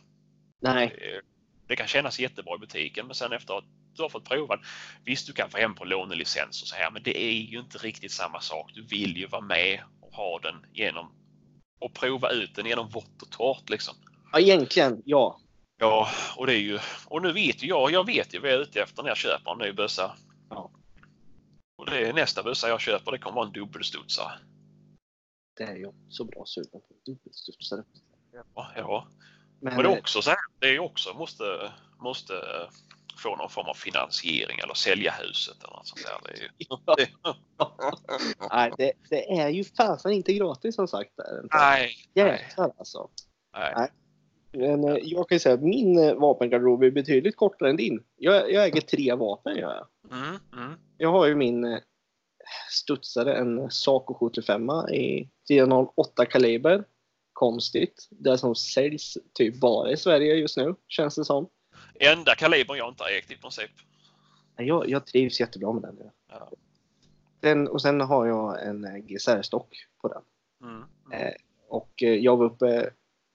[0.61, 0.95] Nej.
[0.99, 1.21] Det,
[1.67, 3.63] det, kan kännas jättebra i butiken men sen efter att
[3.95, 4.59] du har fått prova
[5.05, 7.77] Visst, du kan få hem på lånelicens och så här, men det är ju inte
[7.77, 8.71] riktigt samma sak.
[8.73, 11.11] Du vill ju vara med och ha den genom
[11.79, 13.95] och prova ut den genom vått och torrt liksom.
[14.31, 15.39] Ja, egentligen ja.
[15.83, 16.07] Ja,
[16.37, 17.91] och det är ju och nu vet ju jag.
[17.91, 20.15] Jag vet ju vad jag är ute efter när jag köper en ny bössa.
[20.49, 20.71] Ja.
[21.77, 23.11] Och det är nästa bössa jag köper.
[23.11, 24.31] Det kommer vara en dubbelstudsare.
[25.57, 26.95] Det är jag så bra sugen på.
[27.05, 27.83] Dubbelstudsare.
[28.31, 29.07] Ja, ja.
[29.59, 30.39] Men, Men det är också så här.
[30.59, 32.33] Det är också måste måste
[33.17, 36.33] få någon form av finansiering eller sälja huset eller något sånt där.
[36.33, 36.49] Det är ju...
[38.51, 41.11] nej, det, det, är ju fasen inte gratis som sagt.
[41.17, 41.47] Där.
[41.51, 41.95] Nej.
[42.13, 43.09] Jäklar alltså.
[43.53, 43.73] Nej.
[43.75, 43.89] nej.
[44.53, 48.03] Men eh, jag kan ju säga att min eh, vapengarderob är betydligt kortare än din.
[48.15, 49.57] Jag, jag äger tre vapen.
[49.57, 49.87] Jag.
[50.11, 50.79] Mm, mm.
[50.97, 51.79] jag har ju min eh,
[52.69, 56.83] studsare, en Saco 75 i 408 kaliber.
[57.33, 58.07] Konstigt.
[58.11, 61.49] Det som säljs typ bara i Sverige just nu, känns det som.
[61.99, 63.71] Enda kalibern jag inte har ägt i princip.
[64.57, 66.09] Jag, jag trivs jättebra med den.
[66.29, 66.51] Ja.
[67.39, 69.67] den och sen har jag en GSR-stock
[70.01, 70.21] på den.
[70.69, 70.83] Mm.
[71.11, 71.33] Eh,
[71.67, 72.89] och jag var uppe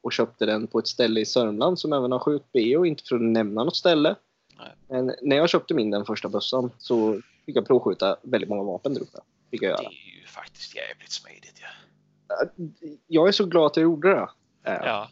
[0.08, 3.22] och köpte den på ett ställe i Sörmland som även har skjut-BO, inte för att
[3.22, 4.14] nämna något ställe.
[4.58, 4.74] Nej.
[4.88, 8.94] Men när jag köpte min den första bössan så fick jag provskjuta väldigt många vapen
[8.94, 9.18] där uppe.
[9.50, 9.80] Fick jag göra.
[9.80, 11.60] Det är ju faktiskt jävligt smidigt.
[11.60, 11.68] Ja.
[13.06, 14.28] Jag är så glad att jag gjorde det.
[14.62, 15.08] Ja.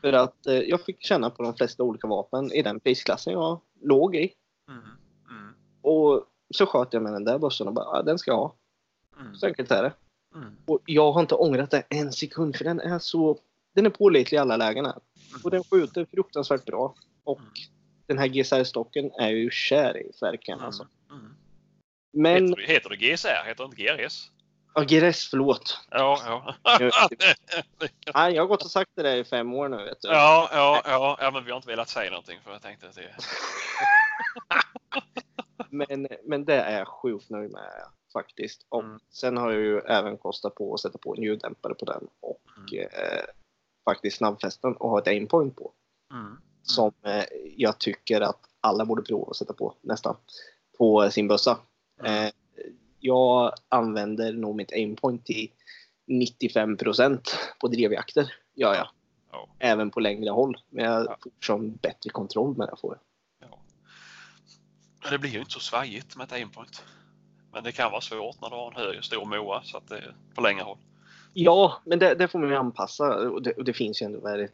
[0.00, 3.60] För att eh, jag fick känna på de flesta olika vapen i den prisklassen jag
[3.80, 4.32] låg i.
[4.68, 4.82] Mm.
[5.30, 5.54] Mm.
[5.82, 6.24] Och
[6.54, 8.54] så sköt jag med den där bössan och bara, ah, den ska jag ha.
[9.20, 9.36] Mm.
[9.36, 9.92] Så enkelt är det.
[10.34, 10.56] Mm.
[10.66, 13.38] Och jag har inte ångrat det en sekund för den är så
[13.74, 14.86] den är pålitlig i alla lägen.
[14.86, 14.98] Här.
[15.44, 16.94] Och den skjuter fruktansvärt bra.
[17.24, 17.50] Och Mm.
[18.06, 20.86] den här GSR-stocken är ju kär i färken alltså.
[21.10, 21.34] Mm.
[22.12, 23.44] Men, Heter, heter det GSR?
[23.46, 24.30] Heter det inte GRS?
[24.74, 25.80] ja GRS, förlåt.
[25.90, 26.78] Ja, ja.
[28.14, 30.08] Nej, jag har gått och sagt det där i fem år nu vet du.
[30.08, 32.94] ja, ja, ja, ja, men vi har inte velat säga någonting för jag tänkte att
[32.94, 33.14] det...
[35.70, 37.70] Men, men det är jag sjukt nöjd med
[38.12, 38.66] faktiskt.
[38.68, 38.98] Och Mm.
[39.10, 42.40] sen har jag ju även kostat på att sätta på en ljuddämpare på den och
[42.72, 42.88] Mm.
[42.92, 43.24] eh,
[43.84, 45.72] faktiskt snabbfästen och ha ett aimpoint på.
[46.12, 46.36] Mm.
[46.62, 47.24] Som eh,
[47.56, 50.16] jag tycker att alla borde prova att sätta på nästan
[50.78, 51.58] på sin bössa.
[52.00, 52.24] Mm.
[52.24, 52.30] Eh,
[53.00, 55.50] jag använder nog mitt aimpoint till
[56.10, 57.28] 95%
[57.60, 58.34] på drevjakter.
[58.54, 58.88] Gör jag.
[59.32, 59.48] Ja.
[59.58, 60.56] Även på längre håll.
[60.70, 61.16] Men jag Ja.
[61.46, 63.00] får bättre kontroll med det får jag.
[65.10, 66.82] Det blir ju inte så svajigt med ett aimpoint.
[67.52, 69.96] Men det kan vara svårt när du har en hög, stor moa så att det
[69.96, 70.78] är på längre håll.
[71.36, 73.14] Ja, men det, det får man ju anpassa.
[73.30, 74.48] Och det, och det finns ju ändå vad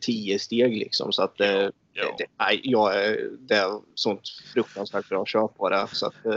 [0.00, 1.12] tio steg liksom.
[1.12, 2.14] Så att eh, Ja.
[2.18, 4.20] det, nej, jag, är- det är sånt
[4.52, 5.86] fruktansvärt bra köp på det.
[5.92, 6.32] Så att, eh,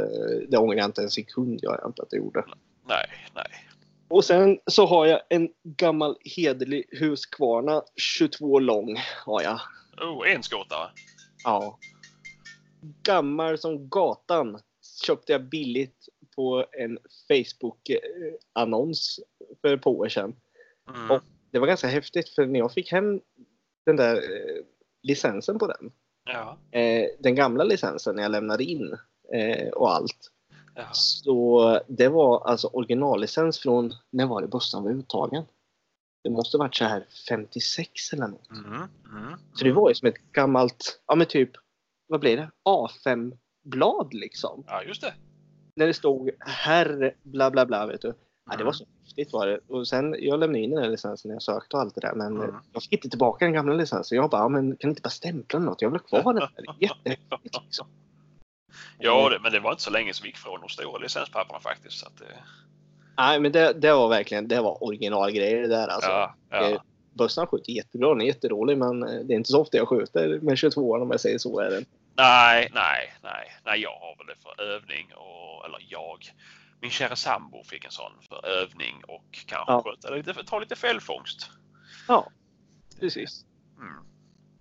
[0.50, 1.60] det ångrar jag inte en sekund.
[1.62, 2.44] Jag inte att jag gjorde.
[2.88, 3.46] Nej, nej.
[4.08, 8.98] Och sen så har jag en gammal hederlig Husqvarna 22 lång.
[9.26, 9.60] Har jag.
[10.02, 10.90] Oh, en skottare.
[11.44, 11.78] Ja.
[13.04, 14.60] Gammal som gatan.
[15.06, 19.20] Köpte jag billigt på en Facebook-annons
[19.62, 20.36] för ett par år sedan.
[20.96, 21.12] Mm.
[21.12, 21.22] Och-
[21.52, 23.22] Det var ganska häftigt för när jag fick hem
[23.86, 24.64] den där eh,
[25.04, 25.92] licensen på den.
[26.26, 28.98] Ja, Eh, den gamla licensen när jag lämnade in
[29.34, 30.32] eh, och allt.
[30.76, 30.84] ja.
[30.94, 35.44] Så det var alltså originallicens från, när var det bössan var uttagen?
[36.24, 38.50] Det måste varit så här 56 eller något.
[38.52, 38.74] Mm.
[38.74, 39.40] Mm.
[39.54, 41.52] Så det var ju som ett gammalt, ja men typ,
[42.08, 42.50] vad blir det?
[42.70, 44.64] A5-blad liksom.
[44.68, 45.14] Ja, just det.
[45.76, 48.08] När det stod herr bla bla bla vet du.
[48.08, 48.14] Ja,
[48.52, 48.66] det Mm.
[48.66, 49.60] var så häftigt var det.
[49.68, 52.14] Och sen, jag lämnade in den här licensen när jag sökte och allt det där.
[52.16, 52.50] Men Mm.
[52.50, 54.16] eh, jag fick inte tillbaka den gamla licensen.
[54.16, 55.82] Jag bara, men kan inte bara stämpla något?
[55.82, 56.42] Jag vill ha kvar den.
[56.42, 56.76] här.
[56.80, 57.88] Jättehäftigt liksom.
[59.00, 61.60] Ja, det, men det var inte så länge som vi gick från de stora licenspapperna
[61.60, 61.98] faktiskt.
[62.00, 62.26] Så att, det-
[63.18, 66.10] Nej, men det, det var verkligen, det var originalgrejer det där alltså.
[66.10, 66.84] ja, Eh, ja.
[67.14, 70.40] Bössan skjuter jättebra, den är jätterolig men eh, det är inte så ofta jag skjuter
[70.42, 71.60] med 22 om jag säger så.
[71.60, 71.84] Är det.
[72.18, 73.52] Nej, nej, nej.
[73.66, 76.18] Nej, jag har väl det för övning och, eller jag.
[76.82, 79.82] min kära sambo fick en sån för övning och kanske Ja.
[79.84, 81.50] sköta lite, ta lite fällfångst.
[82.08, 82.32] Ja,
[83.00, 83.46] precis.
[83.78, 83.94] Mm.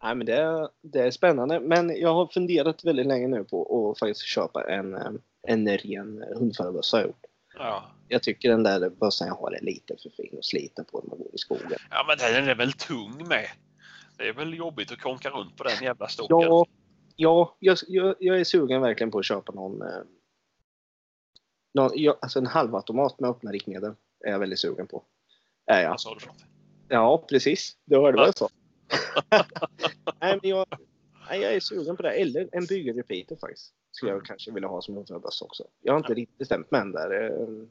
[0.02, 1.60] Nej, men det, är- det är spännande.
[1.60, 5.10] Men jag har funderat väldigt länge nu på att faktiskt köpa en, eh,
[5.48, 7.04] en ren hundförarbössa.
[7.58, 7.84] Ja.
[8.08, 11.08] Jag tycker den där bössan jag har är lite för fin att slita på när
[11.10, 11.78] man går i skogen.
[11.90, 13.46] ja, men den är väl tung med.
[14.16, 16.40] Det är väl jobbigt att konka runt på den jävla stocken.
[16.40, 16.66] Ja,
[17.16, 20.02] ja jag, jag, jag är sugen verkligen på att köpa någon, eh,
[21.74, 23.94] någon ja, alltså en halvautomat med öppna riktmedel.
[24.24, 25.04] Är jag väldigt sugen på.
[25.66, 25.90] Är jag.
[25.90, 26.24] Något?
[26.88, 27.76] Ja, precis.
[27.84, 28.48] Du hörde vad jag sa.
[30.20, 30.66] nej, men jag,
[31.30, 32.10] nej, jag är sugen på det.
[32.10, 33.74] Eller en byggelrepeater faktiskt.
[33.90, 35.64] Skulle jag kanske vilja ha som hundförarbössa också.
[35.80, 37.24] Jag har inte riktigt bestämt mig än där.
[37.24, 37.68] eh, Men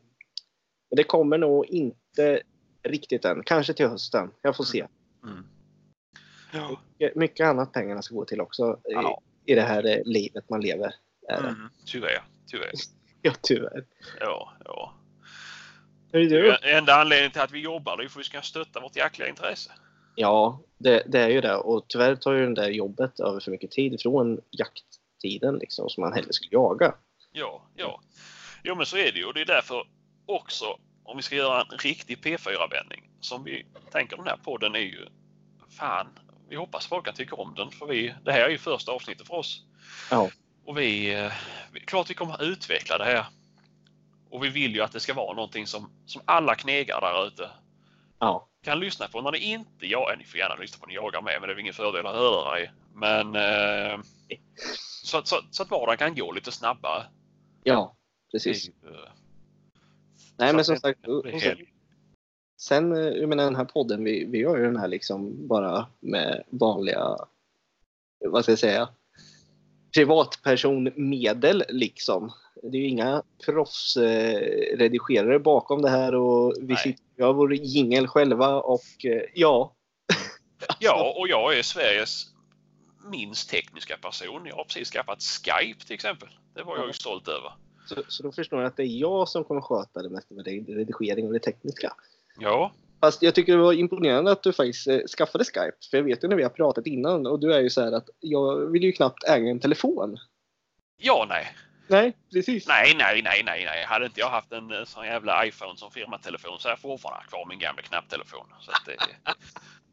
[0.96, 2.42] det kommer nog inte
[2.84, 3.44] riktigt än.
[3.44, 4.32] Kanske till hösten.
[4.42, 4.88] Jag får se.
[5.24, 5.46] Mm.
[6.54, 6.82] Ja.
[7.16, 9.22] Mycket annat pengarna ska gå till också Ja.
[9.46, 10.96] I det här eh, livet man lever.
[11.30, 11.70] Mm.
[11.86, 12.72] Tyvärr, tyvärr.
[13.26, 13.86] Ja, tyvärr.
[14.20, 14.94] Ja, ja.
[16.12, 16.58] Hur är du?
[16.70, 19.72] Enda anledningen till att vi jobbar är för att vi ska stötta vårt jaktliga intresse.
[20.16, 21.56] Ja, det, det är ju det.
[21.56, 26.02] Och tyvärr tar ju det där jobbet över för mycket tid från jakttiden liksom, som
[26.02, 26.96] man hellre skulle jaga.
[27.32, 28.02] Ja, ja.
[28.64, 29.88] Jo men så är det ju och det är därför
[30.26, 30.66] också
[31.04, 35.08] om vi ska göra en riktig P4-vändning som vi tänker den här podden är ju
[35.70, 36.08] fan,
[36.54, 39.28] vi hoppas folk kan tycka om den för vi, det här är ju första avsnittet
[39.28, 39.64] för oss.
[40.12, 40.30] Ja.
[40.66, 41.32] Och vi, eh,
[41.72, 43.26] vi klart vi kommer att utveckla det här.
[44.30, 47.50] Och vi vill ju att det ska vara någonting som, som alla knegare där ute
[48.20, 51.04] Ja, kan lyssna på när det inte jag, ni får gärna lyssna på när jag
[51.04, 52.70] jagar med men det är ingen fördel att höra i.
[52.94, 54.00] Men eh,
[55.04, 57.04] så, så, så att vardagen kan gå lite snabbare.
[57.64, 57.96] ja
[58.32, 58.68] Det precis.
[58.68, 59.10] ju, eh,
[60.38, 61.66] Nej, så men som det- sagt, det och, är och så, helg.
[62.58, 65.88] Sen, eh, jag menar den här podden, vi, vi gör ju den här liksom bara
[66.00, 67.18] med vanliga,
[68.26, 68.90] vad ska jag säga,
[69.94, 72.32] privatpersonmedel liksom.
[72.64, 76.78] Det är ju inga proffsredigerare bakom det här och vi Nej.
[76.78, 79.74] sitter och gör vår jingel själva och eh, ja.
[80.80, 82.26] Ja, och jag är Sveriges
[83.12, 84.46] minst tekniska person.
[84.46, 86.30] Jag har precis skaffat Skype till exempel.
[86.56, 87.54] Det var jag ju stolt över.
[87.86, 90.46] Så, så då förstår jag att det är jag som kommer sköta det mesta med
[90.46, 91.94] redigering och det tekniska.
[92.40, 92.72] Ja,
[93.04, 95.78] Fast jag tycker det var imponerande att du faktiskt eh, skaffade Skype.
[95.92, 97.92] För jag vet ju när vi har pratat innan och du är ju så här
[97.92, 100.18] att jag vill ju knappt äga en telefon.
[100.98, 101.56] ja nej.
[101.88, 102.68] Nej, precis.
[102.68, 103.86] Nej, nej, nej, nej, nej.
[103.86, 107.60] Hade inte jag haft en sån jävla iPhone som firmatelefon så jag fortfarande kvar min
[107.60, 108.46] gamla knapptelefon.
[108.60, 108.96] Så att det,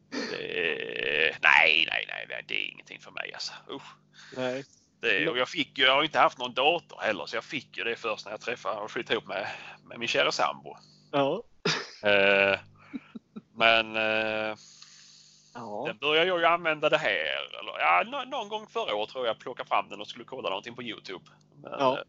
[0.09, 3.53] det, nej, nej, nej, det är ingenting för mig alltså.
[3.71, 3.95] Usch.
[4.37, 4.63] Nej.
[5.01, 7.83] Det, och jag, fick, jag har inte haft någon dator heller så jag fick ju
[7.83, 9.47] det först när jag träffade och flyttade ihop med,
[9.83, 10.75] med min kära sambo.
[11.11, 11.43] Ja.
[12.03, 12.59] Eh,
[13.55, 14.55] men eh,
[15.53, 15.83] Ja.
[15.87, 17.59] den började jag ju använda det här.
[17.59, 20.49] Eller, ja, nå- någon gång förra året tror jag plockade fram den och skulle kolla
[20.49, 21.25] någonting på Youtube.
[21.61, 21.97] Men, Ja.
[21.97, 22.03] eh,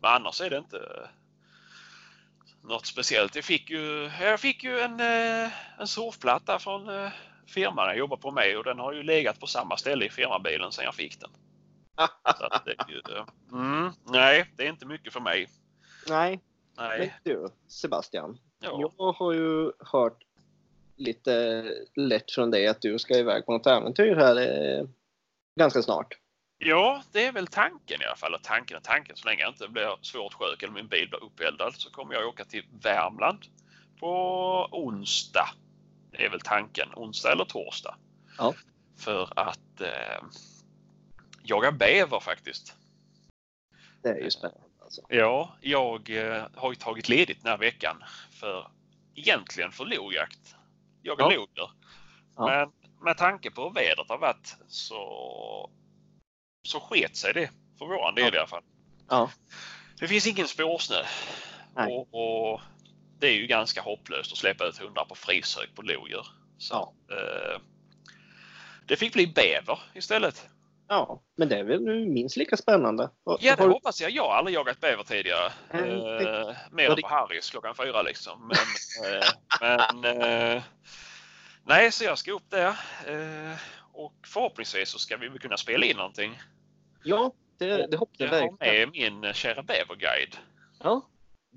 [0.00, 1.08] men annars är det inte
[2.62, 3.34] något speciellt.
[3.34, 7.10] Jag fick ju, jag fick ju en, eh, en surfplatta från
[7.46, 10.72] firman jag jobbar på med och den har ju legat på samma ställe i firmabilen
[10.72, 11.30] sedan jag fick den.
[12.64, 13.02] Det ju,
[13.52, 15.48] mm, nej, det är inte mycket för mig.
[16.08, 16.40] Nej,
[16.76, 17.14] men Nej.
[17.24, 18.38] du Sebastian.
[18.60, 18.92] Ja.
[18.98, 20.24] Jag har ju hört
[20.96, 24.88] lite lätt från dig att du ska iväg på något äventyr här eh,
[25.56, 26.18] ganska snart.
[26.58, 28.34] Ja, det är väl tanken i alla fall.
[28.34, 29.16] Och tanken är tanken.
[29.16, 32.28] Så länge jag inte blir svårt sjuk eller min bil blir uppeldad så kommer jag
[32.28, 33.38] åka till Värmland
[34.00, 34.08] på
[34.72, 35.48] onsdag.
[36.10, 36.88] Det är väl tanken.
[36.96, 37.96] Onsdag eller torsdag.
[38.38, 38.54] Ja.
[38.96, 40.24] För att eh,
[41.42, 42.74] jaga bäver faktiskt.
[44.02, 45.02] Det är ju spännande alltså.
[45.08, 48.70] Ja, jag eh, har ju tagit ledigt den här veckan för
[49.14, 50.54] egentligen för lojakt.
[51.02, 51.30] Jaga Ja.
[51.30, 51.70] lodjur.
[52.36, 52.46] Ja.
[52.46, 52.72] Men
[53.04, 55.70] med tanke på hur vädret har varit så,
[56.62, 58.34] så sket sig det för våran del Ja.
[58.34, 58.62] i alla fall.
[59.08, 59.30] Ja.
[59.98, 60.96] Det finns ingen spårsnö.
[61.74, 62.60] Och, och
[63.18, 66.26] det är ju ganska hopplöst att släppa ut hundar på frisök på lodjur.
[66.58, 66.74] Så,
[67.08, 67.14] Ja.
[67.16, 67.60] eh,
[68.86, 70.48] det fick bli bäver istället.
[70.88, 73.10] Ja, men det är väl minst lika spännande.
[73.24, 74.10] Ja, det har hoppas jag.
[74.10, 75.52] Jag har aldrig jagat bäver tidigare.
[75.70, 78.48] Mm, Eh, mer än på Harrys klockan fyra liksom.
[78.48, 79.28] Men, eh,
[80.00, 80.20] men
[80.54, 80.62] eh,
[81.66, 82.68] nej, så jag ska upp där.
[83.06, 83.56] Eh,
[83.92, 86.38] och förhoppningsvis så ska vi kunna spela in någonting.
[87.04, 88.90] Ja, det, det hoppas jag Jag har verkligen.
[88.90, 90.36] med min kära bäverguide.
[90.82, 91.08] Ja.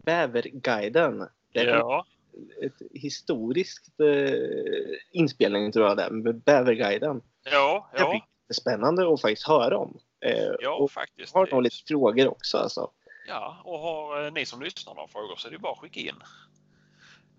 [0.05, 1.27] Bäverguiden.
[1.53, 2.05] Det är Ja,
[2.63, 4.33] ett historiskt eh,
[5.11, 7.21] inspelning tror jag det med Bäverguiden.
[7.51, 9.99] ja, ja, blir spännande att faktiskt höra om.
[10.25, 11.33] Eh, ja och faktiskt.
[11.33, 12.91] har nog lite frågor också alltså.
[13.27, 15.99] Ja, och har eh, ni som lyssnar några frågor så är det bara att skicka
[15.99, 16.15] in.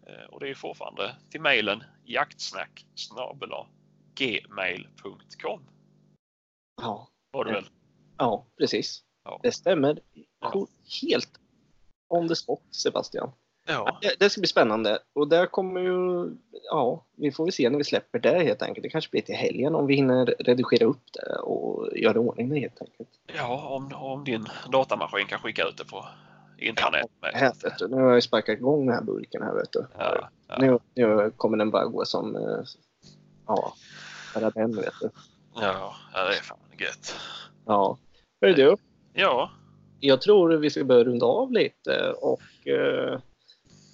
[0.06, 2.86] Eh, Och det är fortfarande till mejlen jaktsnack
[4.14, 5.60] gmail.com.
[6.82, 7.68] Ja, Var det väl?
[8.18, 9.02] ja precis.
[9.24, 9.40] Ja.
[9.42, 10.00] Det stämmer
[10.40, 10.66] Ja.
[11.02, 11.30] helt
[12.08, 13.32] on the spot, Sebastian.
[13.66, 14.98] Ja, Det, det ska bli spännande.
[15.12, 16.30] Och där kommer ju...
[16.70, 18.82] Ja, vi får väl se när vi släpper det helt enkelt.
[18.82, 22.48] Det kanske blir till helgen om vi hinner redigera upp det och göra i ordning
[22.48, 23.08] det helt enkelt.
[23.36, 26.04] ja om, om din datamaskin kan skicka ut det på
[26.58, 27.10] internet.
[27.20, 27.30] med.
[27.34, 29.86] Här, vet du, nu har jag ju sparkat igång den här burken här vet du.
[29.98, 32.36] Ja, ja, Nu, nu kommer den bara gå som...
[32.36, 32.64] eh,
[33.46, 33.72] Ja,
[34.34, 35.10] bara den vet du.
[35.54, 37.16] ja, ja, det är fan gött.
[37.66, 37.98] Ja.
[38.40, 38.76] Hör du,
[39.14, 39.50] Ja,
[40.00, 43.20] jag tror vi ska börja runda av lite och eh,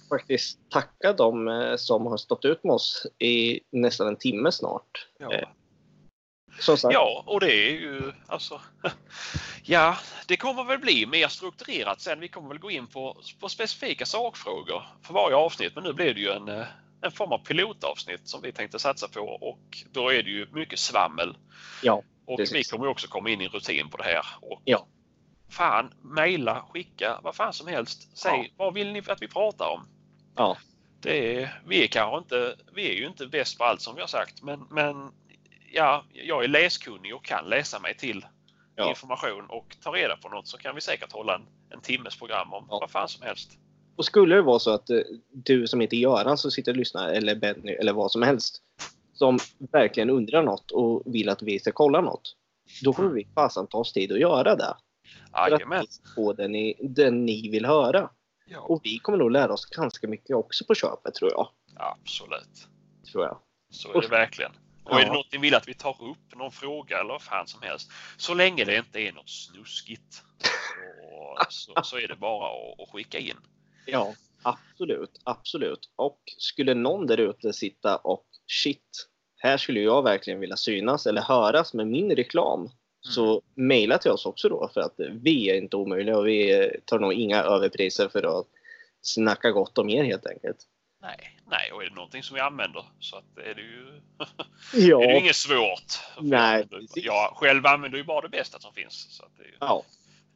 [0.09, 5.07] faktiskt tacka dem eh, som har stått ut med oss i nästan en timme snart.
[5.19, 5.33] ja.
[5.33, 5.47] Eh,
[6.91, 8.61] Ja, och det är ju alltså.
[9.63, 9.97] Ja,
[10.27, 12.19] det kommer väl bli mer strukturerat sen.
[12.19, 15.75] Vi kommer väl gå in på, på specifika sakfrågor för varje avsnitt.
[15.75, 16.65] Men nu blir det ju en, eh,
[17.01, 20.79] en form av pilotavsnitt som vi tänkte satsa på och då är det ju mycket
[20.79, 21.37] svammel.
[21.83, 22.55] Ja, och precis.
[22.55, 24.25] vi kommer också komma in i rutin på det här.
[24.41, 24.87] Och Ja.
[25.49, 28.17] Fan, mejla, skicka, vad fan som helst.
[28.17, 28.53] Säg, Ja.
[28.65, 29.87] vad vill ni att vi pratar om?
[30.39, 30.57] Ja.
[31.01, 34.01] Det är, vi är kanske inte, vi är ju inte bäst på allt som vi
[34.01, 35.11] har sagt, men, men
[35.73, 38.25] ja, jag är läskunnig och kan läsa mig till
[38.75, 38.89] Ja.
[38.89, 42.53] information och ta reda på något så kan vi säkert hålla en, en timmes program
[42.53, 42.77] om Ja.
[42.81, 43.51] vad fan som helst.
[43.95, 44.99] Och skulle det vara så att eh,
[45.33, 48.61] du som heter Göran som sitter och lyssnar, eller Benny, eller vad som helst,
[49.13, 49.39] som
[49.71, 52.35] verkligen undrar något och vill att vi ska kolla något,
[52.83, 54.75] då kommer vi fasen ta oss tid att göra det.
[55.35, 55.79] För Jajamän.
[55.79, 58.09] att få den ni, den ni vill höra.
[58.51, 61.49] Ja, Och vi kommer nog lära oss ganska mycket också på köpet, tror jag.
[61.75, 62.67] absolut.
[63.11, 63.39] Tror jag.
[63.71, 64.51] Så är det verkligen.
[64.83, 65.13] Och är det Ja.
[65.13, 67.91] något ni vill att vi tar upp, någon fråga eller vad fan som helst.
[68.17, 70.23] Så länge det inte är något snuskigt
[71.49, 73.37] så, så, så är det bara att, att skicka in.
[73.85, 75.21] Ja, absolut.
[75.23, 75.79] Absolut.
[75.95, 78.25] Och skulle någon där ute sitta och
[78.63, 82.69] shit, här skulle jag verkligen vilja synas eller höras med min reklam.
[83.01, 86.99] Så mejla till oss också då för att vi är inte omöjliga och vi tar
[86.99, 88.47] nog inga överpriser för att
[89.01, 90.57] snacka gott om er helt enkelt.
[91.01, 94.01] Nej, nej, och är det någonting som vi använder så att är det ju,
[94.89, 95.99] Ja, är det inget svårt.
[96.21, 99.07] Nej, Jag, själv använder ju bara det bästa som finns.
[99.09, 99.83] Så att det är, ja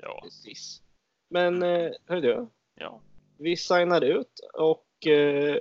[0.04, 0.82] ja, precis.
[1.30, 3.02] Men eh, hör du, ja,
[3.38, 5.58] vi signar ut och eh,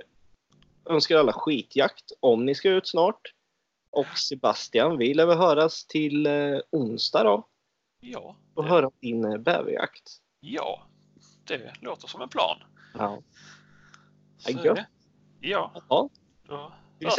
[0.85, 3.33] önskar alla skitjakt om ni ska ut snart.
[3.93, 7.47] Och Sebastian, vi lär väl höras till eh, onsdag då
[7.99, 10.17] ja, och det, höra om din eh, bäverjakt.
[10.39, 10.87] ja,
[11.43, 12.57] det låter som en plan.
[12.93, 13.21] Ja.
[14.37, 14.77] Så Ja.
[15.39, 16.09] Ja,
[16.47, 17.09] ja, då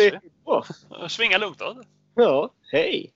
[0.42, 1.08] vi.
[1.08, 1.82] Svinga lugnt då.
[2.14, 3.14] Ja, hej!